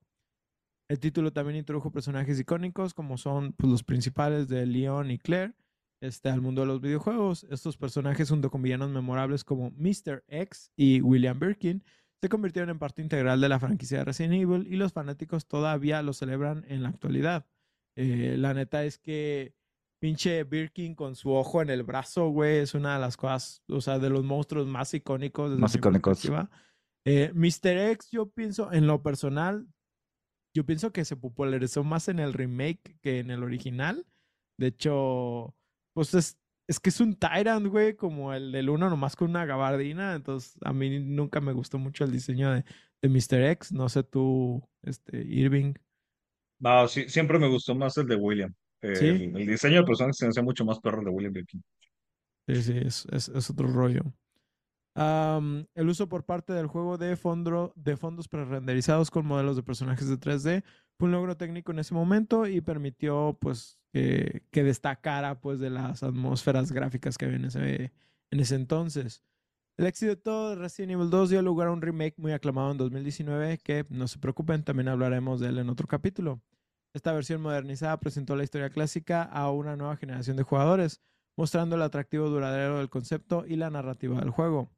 [0.88, 5.54] El título también introdujo personajes icónicos como son pues, los principales de Leon y Claire
[6.02, 7.46] este, al mundo de los videojuegos.
[7.50, 10.24] Estos personajes, junto con villanos memorables como Mr.
[10.28, 11.84] X y William Birkin,
[12.22, 16.02] se convirtieron en parte integral de la franquicia de Resident Evil y los fanáticos todavía
[16.02, 17.48] lo celebran en la actualidad.
[17.96, 19.56] Eh, la neta es que
[20.00, 23.82] pinche Birkin con su ojo en el brazo, güey, es una de las cosas, o
[23.82, 25.50] sea, de los monstruos más icónicos.
[25.50, 26.30] Desde Más mi icónicos.
[27.06, 27.78] Eh, Mr.
[27.92, 29.68] X, yo pienso, en lo personal,
[30.56, 34.08] yo pienso que se popularizó más en el remake que en el original.
[34.58, 35.54] De hecho,
[35.94, 39.46] pues es, es que es un Tyrant, güey, como el del uno, nomás con una
[39.46, 40.16] gabardina.
[40.16, 42.64] Entonces, a mí nunca me gustó mucho el diseño de,
[43.02, 43.44] de Mr.
[43.52, 43.74] X.
[43.74, 45.74] No sé tú, este, Irving.
[46.60, 48.54] No, sí, siempre me gustó más el de William.
[48.82, 49.08] Eh, ¿Sí?
[49.08, 51.62] el, el diseño de personajes se me hacía mucho más perro el de William Birkin.
[52.48, 54.04] Sí, sí, es, es, es otro rollo.
[54.96, 60.08] El uso por parte del juego de, fondo, de fondos prerenderizados con modelos de personajes
[60.08, 60.64] de 3D
[60.98, 66.04] fue un logro técnico en ese momento y permitió pues que destacara pues de las
[66.04, 67.92] atmósferas gráficas que había en ese,
[68.32, 69.22] en ese entonces.
[69.78, 73.58] El éxito de Resident Evil 2 dio lugar a un remake muy aclamado en 2019
[73.58, 76.42] que, no se preocupen, también hablaremos de él en otro capítulo.
[76.94, 81.02] Esta versión modernizada presentó la historia clásica a una nueva generación de jugadores,
[81.36, 84.72] mostrando el atractivo duradero del concepto y la narrativa del juego.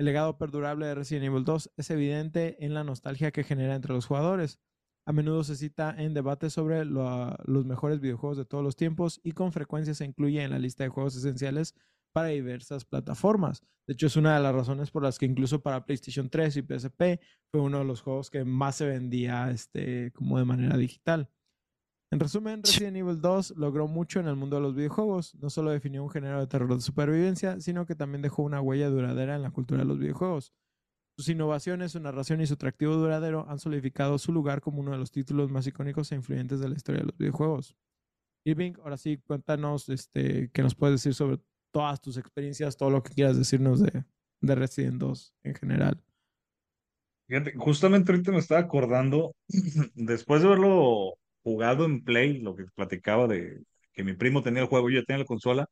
[0.00, 3.92] El legado perdurable de Resident Evil 2 es evidente en la nostalgia que genera entre
[3.92, 4.58] los jugadores.
[5.06, 9.20] A menudo se cita en debates sobre lo- los mejores videojuegos de todos los tiempos
[9.22, 11.74] y con frecuencia se incluye en la lista de juegos esenciales
[12.14, 13.60] para diversas plataformas.
[13.86, 16.62] De hecho, es una de las razones por las que incluso para PlayStation 3 y
[16.62, 17.20] PSP
[17.52, 21.28] fue uno de los juegos que más se vendía este, como de manera digital.
[22.12, 25.36] En resumen, Resident Evil 2 logró mucho en el mundo de los videojuegos.
[25.36, 28.88] No solo definió un género de terror de supervivencia, sino que también dejó una huella
[28.88, 30.52] duradera en la cultura de los videojuegos.
[31.16, 34.98] Sus innovaciones, su narración y su atractivo duradero han solidificado su lugar como uno de
[34.98, 37.76] los títulos más icónicos e influyentes de la historia de los videojuegos.
[38.44, 41.38] Irving, ahora sí, cuéntanos este, qué nos puedes decir sobre
[41.72, 44.04] todas tus experiencias, todo lo que quieras decirnos de,
[44.40, 46.02] de Resident 2 en general.
[47.28, 49.32] Fíjate, justamente ahorita me estaba acordando,
[49.94, 53.62] después de haberlo jugado en Play, lo que platicaba de
[53.92, 55.66] que mi primo tenía el juego y yo tenía la consola,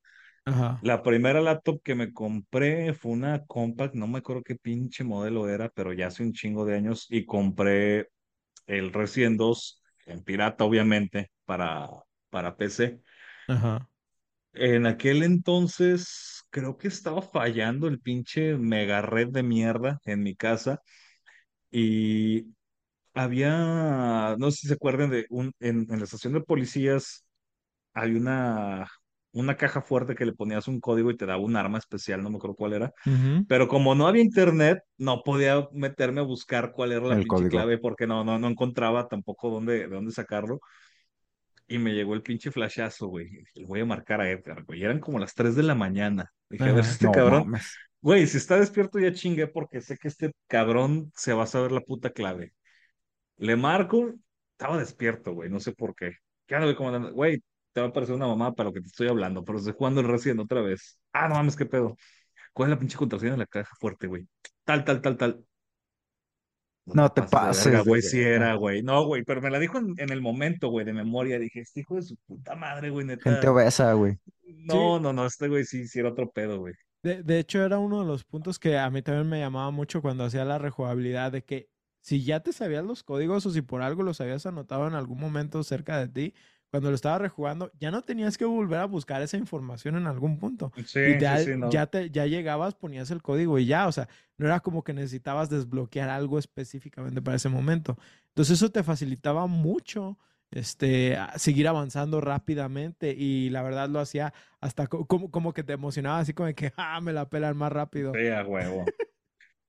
[0.45, 0.81] Ajá.
[0.83, 5.49] la primera laptop que me compré fue una Compact, no me acuerdo qué pinche modelo
[5.49, 8.09] era, pero ya hace un chingo de años, y compré
[8.67, 11.89] el Resident 2 en pirata, obviamente, para,
[12.31, 13.01] para PC.
[13.49, 13.89] Ajá.
[14.55, 20.35] En aquel entonces creo que estaba fallando el pinche mega red de mierda en mi
[20.35, 20.83] casa
[21.71, 22.47] y
[23.19, 27.27] había, no sé si se acuerdan de un, en, en la estación de policías
[27.95, 28.89] hay una,
[29.33, 32.31] una caja fuerte que le ponías un código y te daba un arma especial, no
[32.31, 32.93] me acuerdo cuál era.
[33.47, 37.47] Pero como no había internet, no podía meterme a buscar cuál era la El pinche
[37.47, 40.61] clave porque no, no, no encontraba tampoco dónde, de dónde sacarlo.
[41.67, 43.31] y me llegó el pinche flashazo, güey.
[43.55, 44.81] Le voy a marcar a Edgar, güey.
[44.81, 46.33] Y eran como las 3 de la mañana.
[46.49, 47.77] Dije, a ver si este No cabrón, mames.
[48.01, 51.73] güey, si está despierto ya chingué porque sé que este cabrón se va a saber
[51.73, 52.55] la puta clave.
[53.39, 54.13] Le marco,
[54.53, 56.13] estaba despierto, güey, no sé por qué.
[56.47, 56.77] ¿Qué onda, güey?
[56.77, 57.13] ¿Cómo?
[57.13, 59.75] Güey, te va a parecer una mamá para lo que te estoy hablando, pero estoy
[59.77, 60.99] jugando el Resident otra vez.
[61.13, 61.97] Ah, no mames, qué pedo.
[62.53, 64.27] ¿Cuál es la pinche contraseña de la caja fuerte, güey?
[64.65, 65.45] Tal, tal, tal, tal.
[66.87, 68.83] No te pases verga, güey, sí era, güey.
[68.83, 71.39] No, güey, pero me la dijo en, en el momento, güey, de memoria.
[71.39, 73.53] Dije, este hijo de su puta madre, güey, Gente neta.
[73.53, 74.19] obesa, güey.
[74.47, 76.75] No, no, no, este güey sí, sí era otro pedo, güey.
[77.03, 80.03] De, de hecho, era uno de los puntos que a mí también me llamaba mucho
[80.03, 81.69] cuando hacía la rejugabilidad, de que
[82.01, 85.19] si ya te sabías los códigos o si por algo los habías anotado en algún
[85.21, 86.35] momento cerca de ti,
[86.71, 90.39] cuando lo estabas rejugando, ya no tenías que volver a buscar esa información en algún
[90.39, 90.71] punto.
[90.77, 91.71] Sí, y sí, ya, sí, no.
[91.71, 94.93] ya, te, ya llegabas, ponías el código y ya, o sea, no era como que
[94.93, 97.97] necesitabas desbloquear algo específicamente para ese momento.
[98.29, 100.19] Entonces eso te facilitaba mucho
[100.51, 105.73] este, seguir avanzando rápidamente y la verdad lo hacía hasta co- como, como que te
[105.73, 108.13] emocionaba así como de que, ah, me la pelan más rápido.
[108.15, 108.85] Sí, a huevo.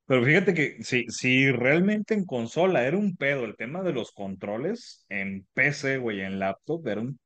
[0.10, 4.12] Pero fíjate que si, si realmente en consola era un pedo el tema de los
[4.12, 7.20] controles, en PC, güey, en laptop, era un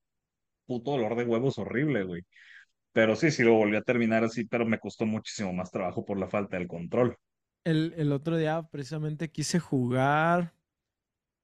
[0.65, 2.23] puto dolor de huevos horrible, güey.
[2.91, 6.19] Pero sí, sí lo volví a terminar así, pero me costó muchísimo más trabajo por
[6.19, 7.15] la falta del control.
[7.63, 10.53] El, el otro día precisamente quise jugar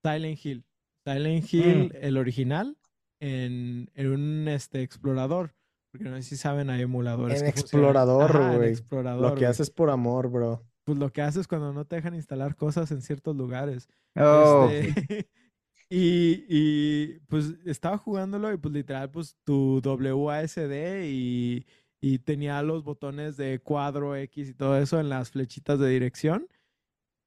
[0.04, 0.66] Silent Hill.
[1.06, 2.78] Silent Hill, el original,
[3.22, 5.56] en, en un este, explorador.
[5.90, 7.42] Porque no sé si saben, hay emuladores.
[7.42, 8.76] En que explorador, güey.
[9.22, 10.69] Lo que haces por amor, bro.
[10.90, 13.88] Pues lo que haces cuando no te dejan instalar cosas en ciertos lugares.
[14.16, 15.30] Oh, Este,
[15.88, 21.68] y, y, pues estaba jugándolo y pues literal pues tu WASD y,
[22.02, 26.48] y tenía los botones de cuadro X y todo eso en las flechitas de dirección.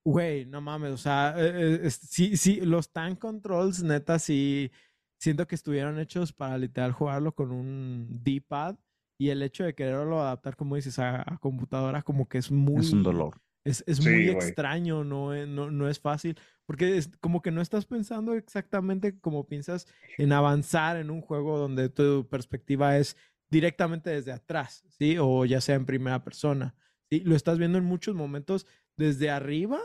[0.05, 4.73] Güey, no mames, o sea, eh, eh, sí, sí, los tank controls, neta, sí,
[5.21, 8.75] siento que estuvieron hechos para literal jugarlo con un D-pad
[9.21, 12.81] y el hecho de quererlo adaptar, como dices, a, a computadora, como que es muy...
[12.81, 13.41] es un dolor.
[13.65, 16.37] Es, es Sí, muy extraño, no, es- no, no es fácil,
[16.67, 19.87] porque es como que no estás pensando exactamente como piensas
[20.19, 23.17] en avanzar en un juego donde tu perspectiva es
[23.51, 25.17] directamente desde atrás, ¿sí?
[25.21, 26.75] O ya sea en primera persona,
[27.11, 27.21] ¿sí?
[27.21, 29.79] Lo estás viendo en muchos momentos desde arriba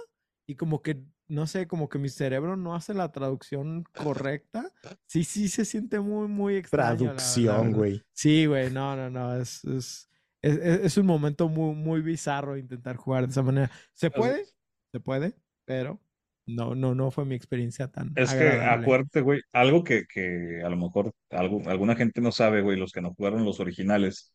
[0.47, 4.71] y como que, no sé, como que mi cerebro no hace la traducción correcta.
[5.05, 7.13] Sí, sí, se siente muy, muy extraño.
[7.13, 8.01] Traducción, güey.
[8.13, 10.09] Sí, güey, no, no, no, es, es,
[10.47, 13.71] es, es- es un momento muy, muy bizarro intentar jugar de esa manera.
[13.93, 14.45] ¿Se puede?
[14.91, 15.35] Se puede,
[15.65, 16.01] pero
[16.45, 20.69] no, no, no fue mi experiencia tan Es que acuérdate, güey, algo que, que a
[20.69, 24.33] lo mejor algo, alguna gente no sabe, güey, los que no jugaron los originales,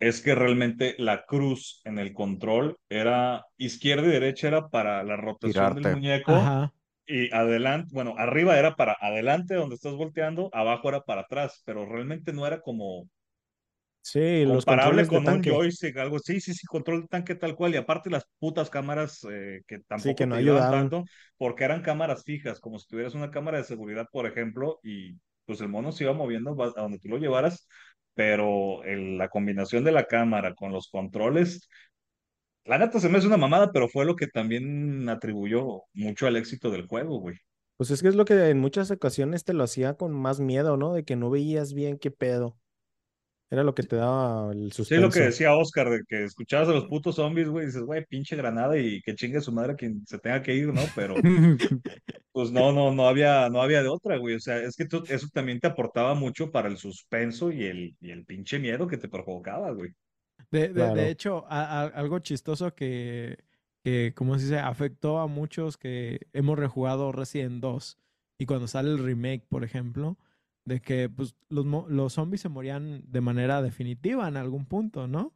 [0.00, 5.16] es que realmente la cruz en el control era izquierda y derecha era para la
[5.16, 6.72] rotación del muñeco Ajá,
[7.06, 11.86] y adelante, bueno, arriba era para adelante donde estás volteando, abajo era para atrás, pero
[11.86, 13.08] realmente no era como
[14.08, 17.34] Sí, los comparable controles de con un joystick, algo así, sí, sí, control de tanque
[17.34, 21.08] tal cual, y aparte las putas cámaras eh, que tampoco que no te ayudaban tanto,
[21.36, 25.60] porque eran cámaras fijas, como si tuvieras una cámara de seguridad, por ejemplo, y pues
[25.60, 27.66] el mono se iba moviendo a donde tú lo llevaras,
[28.14, 31.68] pero el- la combinación de la cámara con los controles,
[32.66, 36.36] la neta se me hace una mamada, pero fue lo que también atribuyó mucho al
[36.36, 37.36] éxito del juego, güey.
[37.78, 40.76] Pues es que es lo que en muchas ocasiones te lo hacía con más miedo,
[40.76, 40.92] ¿no?
[40.94, 42.58] De que no veías bien qué pedo.
[43.50, 45.10] Era lo que te daba el Sí, lo suspenso.
[45.12, 48.34] que decía Oscar, de que escuchabas a los putos zombies, güey, y dices, güey, pinche
[48.36, 50.80] granada y que chingue su madre quien se tenga que ir, ¿no?
[50.96, 51.14] Pero
[52.32, 54.34] pues no, no, no había, no había de otra, güey.
[54.34, 57.96] O sea, es que tú- eso también te aportaba mucho para el suspenso y el,
[58.00, 59.90] y el pinche miedo que te provocaba, güey.
[60.50, 63.38] De, de- hecho, a- a- algo chistoso que,
[63.84, 64.58] que, ¿cómo se dice?
[64.58, 67.98] Afectó a muchos que hemos rejugado Resident 2
[68.38, 70.18] y cuando sale el remake, por ejemplo,
[70.66, 75.06] de que pues, los, mo- los zombies se morían de manera definitiva en algún punto,
[75.08, 75.32] ¿no?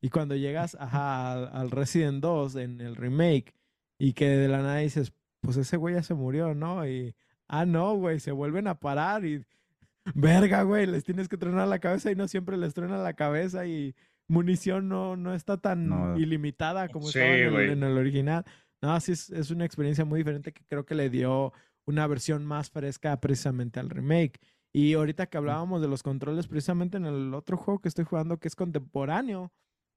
[0.00, 3.54] Y cuando llegas ajá, al, al Resident 2 en el remake
[3.98, 6.86] y que de la nada dices, pues ese güey ya se murió, ¿no?
[6.86, 7.14] Y,
[7.48, 9.42] ah, no, güey, se vuelven a parar y,
[10.14, 13.66] verga, güey, les tienes que tronar la cabeza y no siempre les truena la cabeza
[13.66, 13.94] y
[14.28, 16.18] munición no, no está tan No.
[16.18, 17.70] ilimitada como Sí, estaba en el, güey.
[17.72, 18.44] en el original.
[18.82, 21.52] No, sí, es, es una experiencia muy diferente que creo que le dio
[21.86, 24.38] una versión más fresca precisamente al remake.
[24.74, 28.38] Y ahorita que hablábamos de los controles, precisamente en el otro juego que estoy jugando,
[28.38, 29.52] que es contemporáneo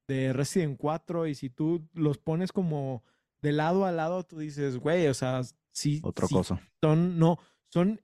[0.07, 3.03] de Resident 4, y si tú los pones como
[3.41, 6.61] de lado a lado, tú dices, güey, o sea, sí, Otra sí cosa.
[6.81, 7.39] son, no,
[7.73, 7.99] son,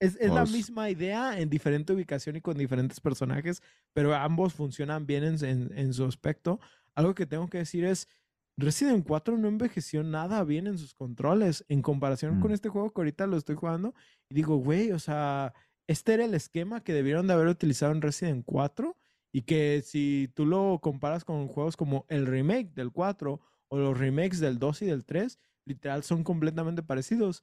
[0.00, 5.06] es, es la misma idea en diferente ubicación y con diferentes personajes, pero ambos funcionan
[5.06, 6.58] bien en, en- en su aspecto.
[6.94, 8.08] Algo que tengo que decir es,
[8.56, 12.54] Resident 4 no envejeció nada bien en sus controles en comparación con Mm.
[12.54, 13.94] este juego que ahorita lo estoy jugando.
[14.28, 15.54] Y digo, güey, o sea,
[15.90, 18.96] este era el esquema que debieron de haber utilizado en Resident 4
[19.32, 23.98] y que si tú lo comparas con juegos como el remake del 4 o los
[23.98, 27.42] remakes del 2 y del 3, literal son completamente parecidos.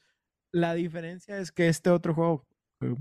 [0.54, 2.48] La diferencia es que este otro juego,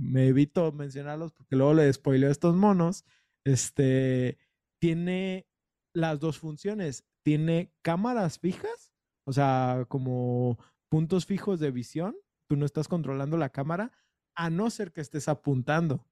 [0.01, 3.05] me evito mencionarlos porque luego le spoileo a estos monos,
[3.45, 4.39] este,
[4.81, 5.47] tiene
[5.95, 7.05] las dos funciones.
[7.23, 8.93] Tiene cámaras fijas,
[9.25, 12.17] o sea, como puntos fijos de visión.
[12.49, 13.93] Tú no estás controlando la cámara,
[14.37, 16.07] a no ser que estés apuntando.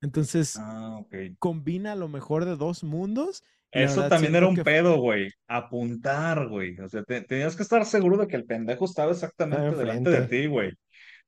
[0.00, 1.00] Entonces, Ah,
[1.38, 3.42] combina lo mejor de dos mundos.
[3.70, 5.30] Eso verdad también era un que- pedo, güey.
[5.46, 6.78] Apuntar, güey.
[6.80, 10.22] O sea, te- tenías que estar seguro de que el pendejo estaba exactamente delante de
[10.26, 10.72] ti, güey.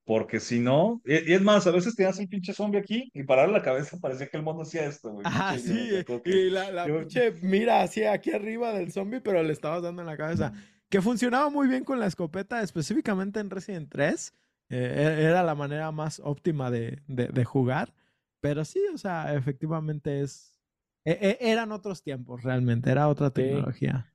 [0.04, 3.22] Porque si no, y, y es más, a veces tenías el pinche zombie aquí y
[3.24, 5.24] parar la cabeza parecía que el mono hacía esto, güey.
[5.28, 8.90] Ah, Pinche sí, eh, que y la, la yo- pinche mira hacia aquí arriba del
[8.92, 10.52] zombie, pero le estabas dando en la cabeza.
[10.88, 14.34] Que funcionaba muy bien con la escopeta, específicamente en Resident 3.
[14.70, 17.92] Eh, era la manera más óptima de, de- de jugar.
[18.40, 20.58] Pero sí, o sea, efectivamente es.
[21.04, 22.90] e- e- eran otros tiempos, realmente.
[22.90, 24.12] Era otra tecnología.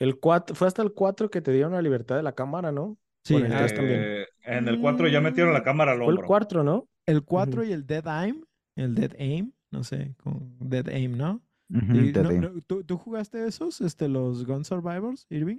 [0.00, 2.98] El 4, fue hasta el 4 que te dieron la libertad de la cámara, ¿no?
[3.24, 4.00] Sí, el eh, también.
[4.02, 6.26] Eh, en el 4 ya metieron la cámara al Fue el hombro.
[6.26, 6.88] 4, ¿no?
[7.06, 7.70] el 4 Ujú.
[7.70, 8.44] y el Dead Aim.
[8.76, 11.42] El Dead Aim, no sé, con Dead Aim, ¿no?
[11.70, 12.42] Y te no- digo.
[12.50, 15.58] no, ¿tú, tú jugaste esos, este, los Gun Survivors, Irving?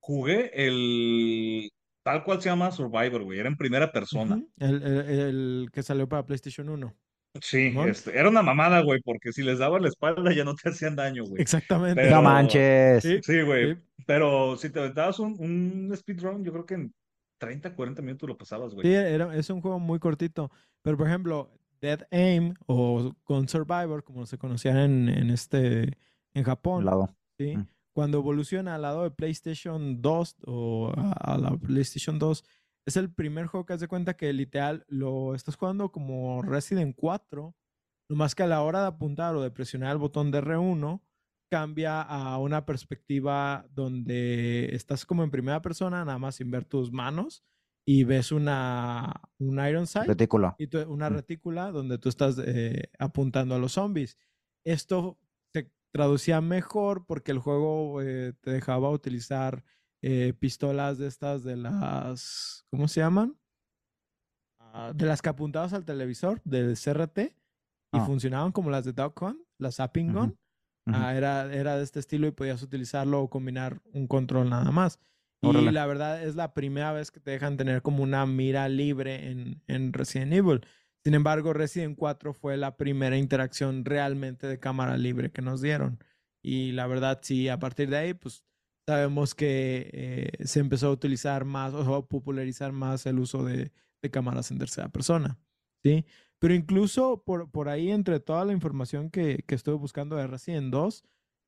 [0.00, 1.70] Jugué el
[2.06, 3.40] tal cual se llama Survivor, güey.
[3.40, 4.40] Era en primera persona.
[4.60, 6.94] El, el- el que salió para PlayStation 1.
[7.42, 10.68] Sí, este, era una mamada, güey, porque si les dabas la espalda ya no te
[10.70, 11.42] hacían daño, güey.
[11.42, 12.00] Exactamente.
[12.00, 13.02] Pero- No manches.
[13.02, 13.74] Sí, güey.
[13.74, 13.80] sí.
[14.06, 16.94] Pero si te aventabas un, un speedrun, yo creo que en
[17.38, 18.86] 30, 40 minutos lo pasabas, güey.
[18.86, 20.50] Sí, era, es un juego muy cortito.
[20.82, 21.50] Pero, por ejemplo,
[21.80, 25.92] Dead Aim o Gun Survivor, como se conocían en, en este,
[26.34, 27.14] en Japón, Lado.
[27.36, 27.56] ¿sí?
[27.56, 27.66] Mm.
[27.96, 32.44] Cuando evoluciona al lado de PlayStation 2 o a, a la PlayStation 2,
[32.86, 36.94] es el primer juego que haz de cuenta que literal lo estás jugando como Resident
[36.94, 37.54] 4,
[38.10, 41.00] nomás que a la hora de apuntar o de presionar el botón de R1,
[41.50, 46.92] cambia a una perspectiva donde estás como en primera persona, nada más sin ver tus
[46.92, 47.44] manos,
[47.88, 50.54] y ves una, un Iron Sight Retículo.
[50.58, 54.18] y tú- una retícula donde tú estás eh, apuntando a los zombies.
[54.66, 55.18] Esto
[55.96, 59.64] traducía mejor porque el juego eh, te dejaba utilizar
[60.02, 63.36] eh, pistolas de estas de las, ¿cómo se llaman?
[64.60, 67.18] Ah, de las que apuntabas al televisor, del CRT,
[67.92, 68.04] y Ah.
[68.06, 70.38] funcionaban como las de Duck Hunt, la Zapping Gun.
[70.88, 75.00] Ah, era, era de este estilo y podías utilizarlo o combinar un control nada más.
[75.42, 75.72] Y Órale.
[75.72, 79.62] la verdad es la primera vez que te dejan tener como una mira libre en,
[79.66, 80.60] en Resident Evil.
[81.06, 86.02] Sin embargo, Resident 4 fue la primera interacción realmente de cámara libre que nos dieron.
[86.42, 88.44] Y la verdad, sí, a partir de ahí, pues
[88.88, 93.70] sabemos que eh, se empezó a utilizar más o a popularizar más el uso de,
[94.02, 95.38] de cámaras en tercera persona.
[95.84, 96.04] ¿sí?
[96.40, 100.72] Pero incluso por, por ahí, entre toda la información que, que estuve buscando de Resident
[100.72, 101.04] 2,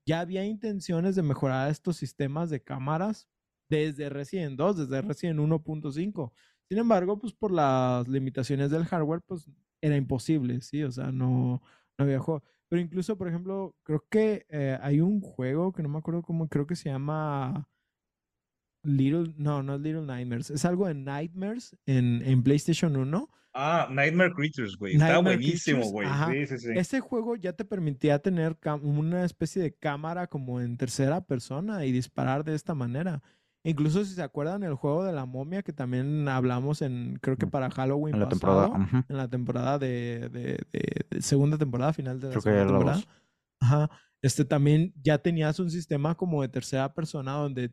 [0.07, 3.27] ya había intenciones de mejorar estos sistemas de cámaras
[3.69, 6.33] desde Resident 2, desde Resident 1.5.
[6.69, 9.47] Sin embargo, pues por las limitaciones del hardware, pues
[9.81, 10.83] era imposible, ¿sí?
[10.83, 11.63] O sea, no,
[11.97, 12.43] no había juego.
[12.69, 16.49] Pero incluso, por ejemplo, creo que eh, hay un juego que no me acuerdo cómo,
[16.49, 17.67] creo que se llama
[18.83, 23.31] Little, no, no es Little Nightmares, es algo de Nightmares en, en PlayStation 1.
[23.55, 24.95] Ah, Nightmare Creatures, güey.
[24.95, 26.07] Está buenísimo, güey.
[26.31, 26.71] Sí, sí, sí.
[26.75, 31.91] Ese juego ya te permitía tener una especie de cámara como en tercera persona y
[31.91, 33.23] disparar de esta manera.
[33.69, 37.47] Incluso si se acuerdan el juego de la momia que también hablamos en, creo que
[37.47, 37.51] Mm.
[37.51, 38.85] para Halloween En la pasado, temporada.
[39.01, 39.05] ujú.
[39.09, 42.73] en la temporada de, de- de- de segunda temporada, final de la Creo que segunda
[42.73, 43.03] la temporada.
[43.61, 43.91] Ajá.
[44.23, 47.73] Este también ya tenías un sistema como de tercera persona donde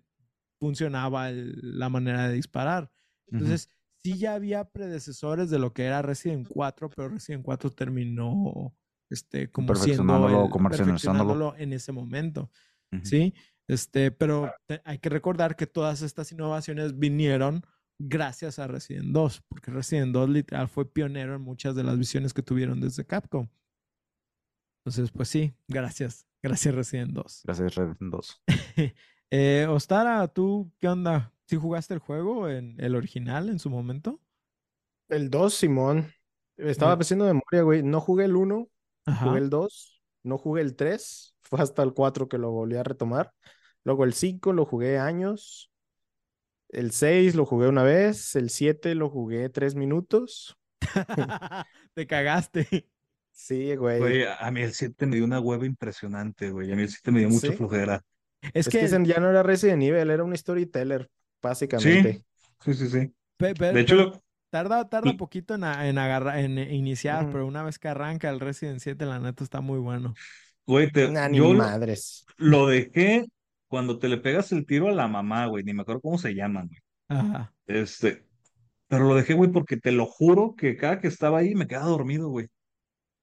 [0.59, 2.91] funcionaba el- la manera de disparar.
[3.27, 3.69] Entonces,
[4.03, 8.73] sí ya había predecesores de lo que era Resident 4, pero Resident 4 terminó
[9.11, 10.93] este, como siendo Perfeccionándolo, el- comercializándolo.
[10.93, 12.49] perfeccionándolo en ese momento.
[12.91, 13.05] Ujú.
[13.05, 13.33] ¿sí?
[13.67, 17.65] Este, pero te- hay que recordar que todas estas innovaciones vinieron
[17.99, 22.33] gracias a Resident 2, porque Resident 2 literal fue pionero en muchas de las visiones
[22.33, 23.47] que tuvieron desde Capcom.
[24.85, 26.27] Entonces, pues sí, gracias.
[26.43, 27.41] Gracias Resident 2.
[27.45, 28.43] Gracias, Red 2.
[29.31, 31.33] Eh, Ostara, ¿tú qué onda?
[31.47, 34.21] ¿Sí jugaste el juego en el original en su momento?
[35.09, 36.07] El 2, Simón.
[36.57, 36.97] Estaba Eh.
[37.01, 37.81] haciendo memoria, güey.
[37.83, 38.69] No jugué el 1,
[39.05, 39.25] Ajá.
[39.25, 41.35] jugué el 2, no jugué el 3.
[41.41, 43.33] Fue hasta el 4 que lo volví a retomar.
[43.85, 45.71] Luego el 5 lo jugué años.
[46.69, 48.35] El 6 lo jugué una vez.
[48.35, 50.57] El 7 lo jugué 3 minutos.
[51.93, 52.89] Te cagaste.
[53.31, 53.99] Sí, güey.
[53.99, 56.71] Güey, a mí el 7 me dio una hueva impresionante, güey.
[56.71, 57.53] A mí el 7 me dio mucha ¿Sí?
[57.53, 58.03] flojera.
[58.41, 61.09] Es, Es que, ya no era Resident Evil, era un storyteller,
[61.41, 62.23] básicamente.
[62.63, 63.13] Sí, sí, sí.
[63.37, 67.61] pe- pe- De hecho, lo- Tarda, tarda poquito en, en agarrar, en iniciar, pero una
[67.63, 70.13] vez que arranca el Resident 7, la neta está muy bueno.
[70.65, 72.25] Güey, te- Nah, ni yo lo, madres.
[72.37, 73.25] lo dejé
[73.75, 75.65] cuando te le pegas el tiro a la mamá, güey.
[75.65, 76.79] Ni me acuerdo cómo se llaman, güey.
[77.09, 77.53] Ajá.
[77.67, 78.23] Este,
[78.87, 81.87] pero lo dejé, güey, porque te lo juro que cada que estaba ahí me quedaba
[81.87, 82.47] dormido, güey.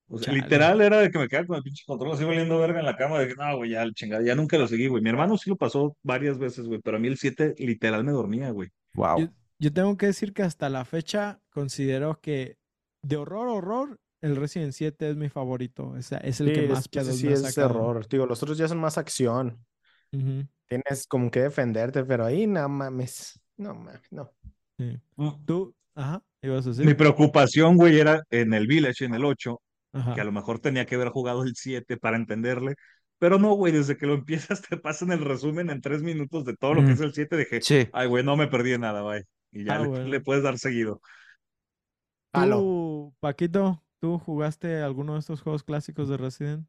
[0.08, 0.40] O sea, Chale.
[0.42, 2.98] literal era de que me quedaba con el pinche control así valiendo verga en la
[2.98, 5.02] cama, de que no, güey, ya, chingada, ya nunca lo seguí, güey.
[5.02, 8.12] Mi hermano sí lo pasó varias veces, güey, pero a mí el 7 literal me
[8.12, 8.68] dormía, güey.
[8.92, 9.20] Wow.
[9.20, 9.26] Yo,
[9.58, 12.56] yo tengo que decir que hasta la fecha considero que
[13.02, 15.88] de horror a horror, el Resident 7 es mi favorito.
[15.88, 17.70] O sea, es el Sí, que es- más ese pedos sí me ha es sacado.
[17.70, 18.06] error.
[18.08, 19.64] Digo, los otros ya son más acción.
[20.12, 23.40] Tienes como que defenderte, pero ahí no mames.
[23.56, 24.30] No mames, no.
[24.78, 24.98] sí.
[25.46, 26.84] Tú, ajá, ibas a decir.
[26.86, 29.60] Mi preocupación, güey, era en el Village, en el 8,
[29.92, 30.14] Ajá.
[30.14, 32.74] que a lo mejor tenía que haber jugado el 7 para entenderle.
[33.18, 34.14] Pero no, güey, desde que lo
[34.50, 36.92] empiezas te pasan el resumen en tres minutos de todo lo que Mm.
[36.92, 37.36] es el 7.
[37.36, 37.88] Dije, Sí.
[37.92, 39.22] ay, güey, no me perdí nada, güey.
[39.52, 41.00] Y ya Ah, le, puedes dar seguido.
[42.30, 42.56] Palo.
[42.56, 46.68] Tú, Paquito, ¿tú jugaste alguno de estos juegos clásicos de Resident?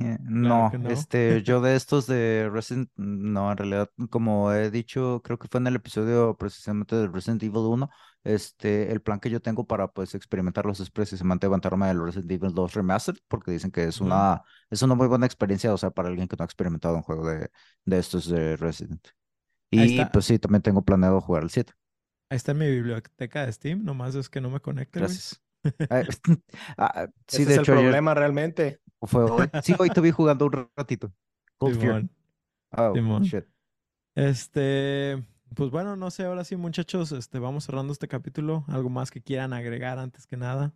[0.00, 0.88] Eh, No, no.
[0.90, 5.60] este, yo de estos de Resident, no, en realidad, como he dicho, creo que fue
[5.60, 7.90] en el episodio precisamente de Resident Evil 1,
[8.24, 12.52] este, el plan que yo tengo para, pues, experimentarlos es precisamente aventarme el Resident Evil
[12.54, 16.08] 2 Remastered, porque dicen que es una, es una muy buena experiencia, o sea, para
[16.08, 17.50] alguien que no ha experimentado un juego de,
[17.84, 19.06] de estos de Resident.
[19.70, 21.74] Y, pues, sí, también tengo planeado jugar el 7,
[22.30, 25.42] Ahí está en mi biblioteca de Steam, nomás es que no me conecte, gracias.
[25.78, 26.06] Eh,
[26.78, 28.80] ah, sí, Ese de es hecho, el problema realmente.
[29.02, 31.12] fue hoy, sí, hoy te vi jugando un ratito.
[31.58, 32.08] Cold.
[32.76, 33.22] Oh, Simón.
[33.22, 33.44] shit.
[34.14, 38.64] Este, pues bueno, no sé, ahora sí, muchachos, este, vamos cerrando este capítulo.
[38.68, 40.74] ¿Algo más que quieran agregar antes que nada?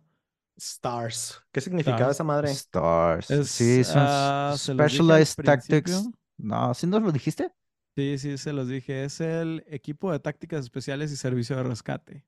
[0.57, 1.41] Stars.
[1.51, 2.15] ¿Qué significaba Stars.
[2.15, 2.51] esa madre?
[2.51, 3.31] Stars.
[3.31, 6.09] Es, sí, son ah, Specialized Tactics.
[6.37, 7.51] No, ¿sí nos lo dijiste?
[7.95, 9.03] Sí, sí, se los dije.
[9.03, 12.25] Es el equipo de tácticas especiales y servicio de rescate.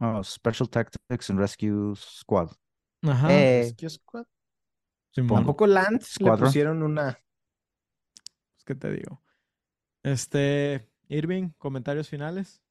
[0.00, 2.50] Oh, Special Tactics and Rescue Squad.
[3.02, 3.32] Ajá.
[3.32, 4.24] Eh, Rescue Squad.
[5.10, 7.12] Simón, Tampoco Lance le pusieron una.
[7.14, 9.22] pues, ¿qué te digo?
[10.02, 12.62] Este, Irving, comentarios finales.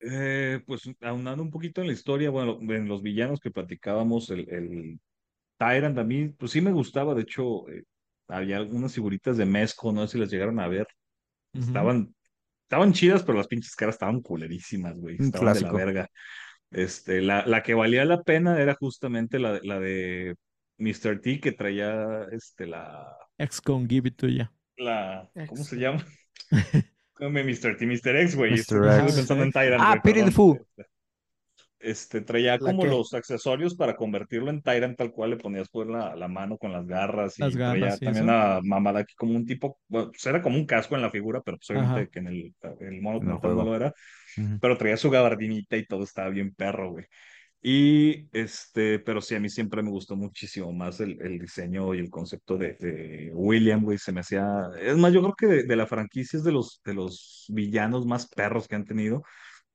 [0.00, 4.48] Eh, pues aunando un poquito en la historia, bueno, en los villanos que platicábamos, el,
[4.48, 5.00] el
[5.58, 7.84] Tyrant a mí, pues sí me gustaba, de hecho, eh,
[8.28, 10.88] había algunas figuritas de Mezco, no sé si las llegaron a ver,
[11.52, 12.14] estaban,
[12.72, 16.08] estaban chidas, pero las pinches caras estaban culerísimas, güey, estaban de la verga.
[16.70, 20.36] Este, la, la que valía la pena era justamente la, la de
[20.78, 21.20] Mr.
[21.20, 24.50] T, que traía, este, la, Ex-con Give It To Ya.
[24.78, 26.02] la, ¿cómo se llama?
[27.20, 27.76] Mr.
[27.76, 28.16] T, Mr.
[28.22, 28.54] X, güey.
[28.54, 28.66] X.
[29.14, 30.32] pensando en Tyrant, Ah, güey, the perdón.
[30.32, 30.66] Fool.
[30.76, 30.90] Este,
[32.26, 32.88] traía ¿La como qué?
[32.88, 36.72] los accesorios para convertirlo en Tyrant, tal cual le ponías por la, la mano con
[36.72, 38.24] las garras y traía también eso.
[38.24, 41.40] una mamada aquí como un tipo, bueno, pues era como un casco en la figura,
[41.44, 42.10] pero pues obviamente Ajá.
[42.10, 43.62] que en el, el mono no juego.
[43.64, 43.92] lo era,
[44.60, 47.06] pero traía su gabardinita y todo estaba bien perro, güey.
[47.64, 52.00] Y este, pero sí, a mí siempre me gustó muchísimo más el, el diseño y
[52.00, 54.44] el concepto de, de William, güey, se me hacía,
[54.80, 58.04] es más, yo creo que de, de la franquicia es de los, de los villanos
[58.06, 59.22] más perros que han tenido.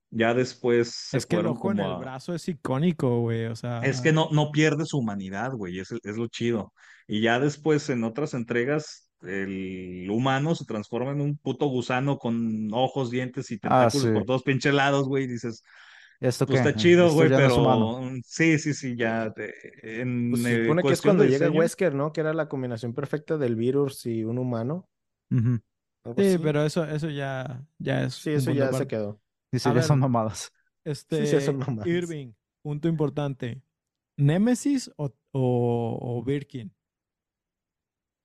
[0.10, 3.46] Ya después se Es que el ojo en como el a- brazo es icónico, güey.
[3.46, 6.74] O sea, es que no, no pierde su humanidad, güey, es, es lo chido.
[7.08, 12.70] Y ya después en otras entregas, el humano se transforma en un puto gusano con
[12.74, 14.14] ojos, dientes y Ah, tentáculos sí.
[14.14, 15.64] por todos pinches lados, güey, y dices,
[16.20, 16.70] ¿Esto pues qué?
[16.70, 20.54] está chido, güey, ya no es pero sí, sí, sí, ya te- en Pues se
[20.54, 22.12] eh, supone que es cuando llega diseño, Wesker, ¿no?
[22.14, 24.88] Que era la combinación perfecta del virus y un humano.
[25.30, 25.54] Sí,
[26.18, 26.38] así.
[26.42, 28.14] pero eso, eso ya, ya es.
[28.16, 29.20] Sí, eso ya se quedó.
[29.52, 30.52] Dice, ya son mamadas.
[30.84, 31.88] Este, sí, son mamadas.
[31.88, 33.62] Irving, punto importante.
[34.18, 36.74] ¿Nemesis o, o, o Birkin?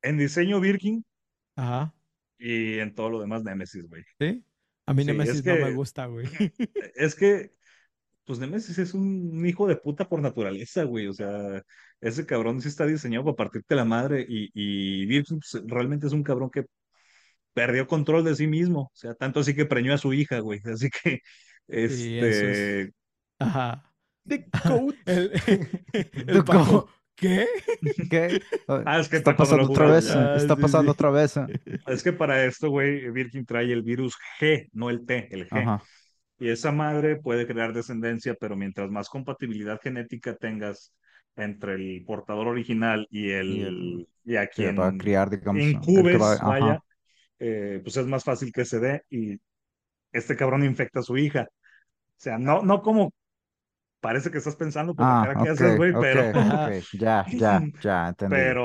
[0.03, 1.05] en diseño Birkin
[1.57, 1.95] Ajá.
[2.39, 4.03] y en todo lo demás Nemesis, güey.
[4.19, 4.45] ¿Sí?
[4.87, 6.27] A mí Sí, es Nemesis no me gusta, güey.
[6.97, 7.53] Es que,
[8.25, 11.07] pues Nemesis es un hijo de puta por naturaleza, güey.
[11.07, 11.63] O sea,
[12.01, 14.27] ese cabrón sí está diseñado para partirte la madre.
[14.29, 16.65] Y, y Birkin pues, realmente es un cabrón que
[17.55, 18.83] perdió control de sí mismo.
[18.83, 20.61] O sea, tanto así que preñó a su hija, güey.
[20.73, 21.21] Así que,
[21.69, 22.93] Sí, es- este.
[23.39, 23.83] Ajá.
[24.27, 24.95] The Goat.
[25.07, 25.31] El,
[25.93, 26.01] The
[26.33, 26.87] el Paco, goat.
[27.17, 27.47] ¿qué?
[28.11, 28.41] ¿Qué?
[28.69, 30.09] Ah, es que Está pasando otra vez.
[30.09, 30.95] ya- Ah, Está sí, pasando sí.
[30.97, 31.37] otra vez.
[31.37, 31.47] eh.
[31.87, 35.61] Es que para esto, güey, Virgin trae el virus G, no el T, el G.
[35.63, 35.83] Ajá.
[36.39, 40.93] Y esa madre puede crear descendencia, pero mientras más compatibilidad genética tengas
[41.37, 45.31] entre el portador original y el Y el- y a Que quien va a criar,
[45.31, 45.63] digamos.
[45.63, 46.47] el que incubes, va- ajá.
[46.49, 46.81] vaya,
[47.43, 49.39] eh, pues es más fácil que se dé y
[50.13, 51.49] este cabrón infecta a su hija.
[51.51, 53.13] O sea, no, no como
[54.01, 56.69] parece que estás pensando por la Ah, cara que ok, haces, güey, ok, pero, ok.
[56.93, 58.57] Ya, ya, ya, entendí.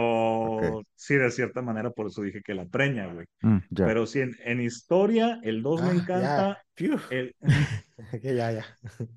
[0.41, 3.25] pero sí, de cierta manera, por eso dije que la preña, güey.
[3.43, 3.61] Mm.
[3.81, 6.33] Pero sí, en, en historia, el 2 me Ah, ya.
[6.35, 6.63] encanta.
[6.75, 6.97] Fiu.
[7.09, 7.35] El,
[8.21, 8.65] Que ya, ya.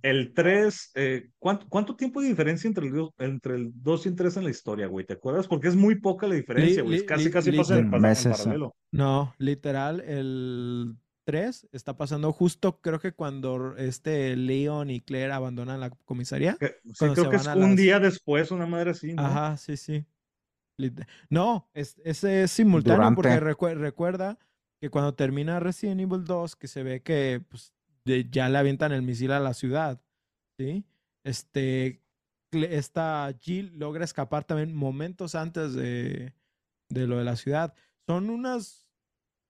[0.02, 4.16] El 3, eh, ¿cuánto, cuánto tiempo de diferencia entre el, entre el 2 y el
[4.16, 5.04] 3 en la historia, güey?
[5.06, 5.46] ¿Te acuerdas?
[5.46, 7.00] Porque es muy poca la diferencia, güey.
[7.00, 8.36] li- Casi, li- casi li- pasa en, li- pasa en meses, ¿no?
[8.38, 8.76] paralelo.
[8.92, 15.78] No, literal, el 3 está pasando justo, creo que cuando este Leon y Claire abandonan
[15.80, 16.56] la comisaría.
[16.58, 19.22] Que- Sí, creo que es un las- día después, una madre así, ¿no?
[19.26, 20.06] Ajá, sí, sí.
[21.28, 23.54] No, es, ese es simultáneo porque Durante.
[23.54, 24.38] recue- recuerda
[24.80, 27.74] que cuando termina Resident Evil 2, que se ve que pues,
[28.04, 30.00] de- ya le avientan el misil a la ciudad,
[30.58, 30.84] ¿sí?
[31.24, 32.02] Este,
[32.52, 36.34] esta Jill logra escapar también momentos antes de,
[36.90, 37.74] de lo de la ciudad.
[38.06, 38.86] Son unas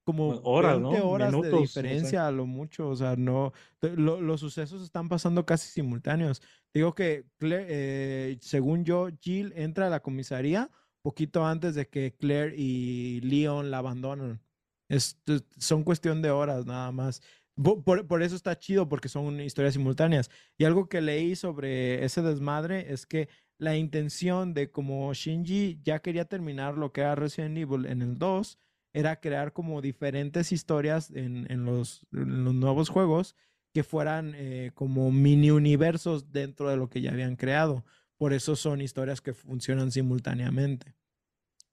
[0.05, 1.09] como horas, 20 ¿no?
[1.09, 1.81] horas de Minutos, sé.
[1.83, 6.43] diferencia a lo mucho, o sea, no, lo- los sucesos están pasando casi simultáneos.
[6.75, 10.71] Digo que, Claire- eh, según yo, Jill entra a la comisaría
[11.03, 14.41] poquito antes de que Claire y Leon la abandonan.
[14.89, 15.19] Es-
[15.59, 17.23] son cuestión de horas nada más.
[17.57, 20.31] Por, por eso está chido, porque son historias simultáneas.
[20.57, 23.29] Y algo que leí sobre ese desmadre es que
[23.59, 28.19] la intención de como Shinji ya quería terminar lo que era Resident Evil en el
[28.19, 28.59] 2,
[28.93, 33.37] era crear como diferentes historias en, en los, en los nuevos juegos
[33.73, 37.85] que fueran eh, como mini universos dentro de lo que ya habían creado.
[38.17, 40.95] Por eso son historias que funcionan simultáneamente.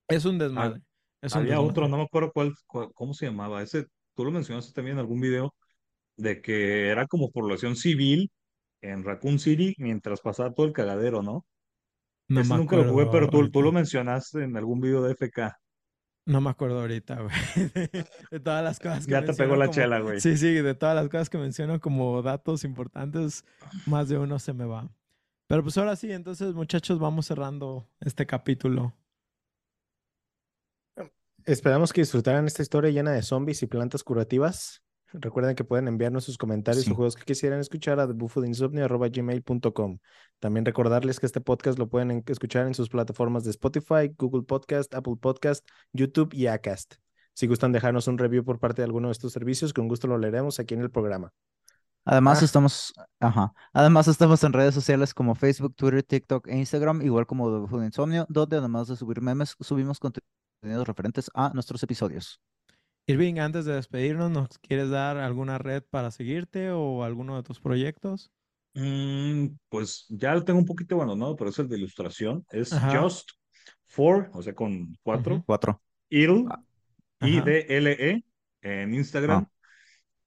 [0.07, 0.81] Es un desmadre.
[1.21, 1.91] es un Había otro, desmadre.
[1.91, 3.61] no me acuerdo cuál, cuál- cómo se llamaba.
[3.63, 5.53] Ese, tú lo mencionaste también en algún video,
[6.17, 8.31] de que era como población civil
[8.81, 11.45] en Raccoon City mientras pasaba todo el cagadero, ¿no?
[12.29, 15.01] No Ese me nunca lo jugué, acuerdo pero tú, tú lo mencionaste en algún video
[15.03, 15.57] de FK.
[16.25, 17.35] No me acuerdo ahorita, güey.
[17.73, 20.19] De, de todas las cosas que Ya te pegó la como- chela, güey.
[20.19, 23.45] Sí, sí, de todas las cosas que menciono como datos importantes,
[23.85, 24.89] más de uno se me va.
[25.47, 28.93] Pero pues ahora sí, entonces muchachos, vamos cerrando este capítulo.
[31.45, 34.83] Esperamos que disfrutaran esta historia llena de zombies y plantas curativas.
[35.13, 36.91] Recuerden que pueden enviarnos sus comentarios Sí.
[36.91, 39.99] o juegos que quisieran escuchar a bufodeinsomnio.gmail.com.
[40.39, 44.43] También recordarles que este podcast lo pueden en- escuchar en sus plataformas de Spotify, Google
[44.43, 46.95] Podcast, Apple Podcast, YouTube y Acast.
[47.33, 50.17] Si gustan dejarnos un review por parte de alguno de estos servicios, con gusto lo
[50.17, 51.31] leeremos aquí en el programa.
[52.05, 52.45] Además Ah.
[52.45, 57.67] estamos, ajá, además estamos en redes sociales como Facebook, Twitter, TikTok e Instagram, igual como
[57.67, 62.39] The Insomnio, donde además de subir memes, subimos contenidos referentes a nuestros episodios.
[63.07, 67.59] Irving, antes de despedirnos, ¿nos quieres dar alguna red para seguirte o alguno de tus
[67.59, 68.31] proyectos?
[68.73, 72.45] Mm, pues ya lo tengo un poquito abandonado, pero es el de ilustración.
[72.51, 73.01] Es Ajá.
[73.01, 73.31] Just
[73.85, 75.41] For, o sea, con cuatro.
[75.45, 75.81] Cuatro.
[76.09, 76.61] Il, Ah.
[77.19, 77.29] Ajá.
[77.29, 78.23] I-D-L-E,
[78.61, 79.45] en Instagram.
[79.45, 79.51] Ah.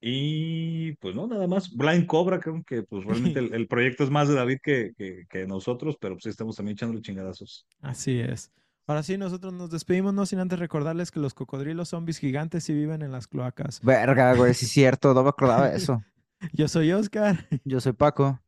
[0.00, 1.70] Y pues no, nada más.
[1.76, 5.26] Blind Cobra, creo que pues realmente el, el proyecto es más de David que, que,
[5.28, 7.66] que nosotros, pero pues estamos también echándole chingadazos.
[7.82, 8.50] Así es.
[8.90, 12.72] Ahora sí, nosotros nos despedimos, no sin antes recordarles que los cocodrilos zombies gigantes sí
[12.74, 13.80] viven en las cloacas.
[13.84, 16.02] Verga, güey, sí es cierto, no me acordaba de eso.
[16.52, 18.42] Yo soy Oscar Yo soy Paco.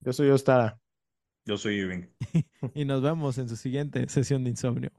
[0.00, 0.80] Yo soy Ostara.
[1.44, 2.04] Yo soy Irving.
[2.74, 4.92] y nos vemos en su siguiente sesión de insomnio.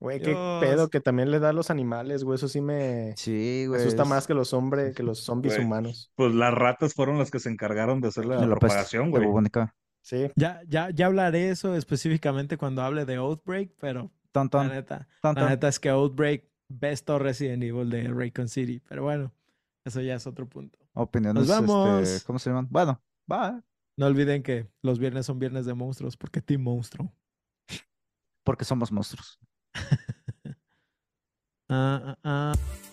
[0.00, 0.64] Güey, qué Dios.
[0.64, 2.34] pedo que también le da a los animales, güey.
[2.34, 3.80] Eso sí me, Sí, güey.
[3.82, 5.64] asusta es más que los hombres, que los zombies Güey.
[5.64, 6.10] humanos.
[6.16, 9.22] Pues las ratas fueron las que se encargaron de hacer la la propagación, güey.
[10.08, 10.30] Sí.
[10.36, 15.08] Ya, ya, ya hablaré eso específicamente cuando hable de Outbreak, pero Tan, la tan, neta,
[15.22, 18.80] la neta es que Outbreak best of Resident Evil de Raycon City.
[18.88, 19.34] Pero bueno,
[19.84, 20.78] eso ya es otro punto.
[20.94, 22.08] Opiniones, vamos.
[22.08, 22.68] este, ¿cómo se llaman?
[22.70, 23.62] Bueno, va,
[23.98, 27.12] No olviden que los viernes son viernes de monstruos porque Team Monstruo.
[28.44, 29.38] porque somos monstruos.
[31.70, 32.87] Ah, ah, ah.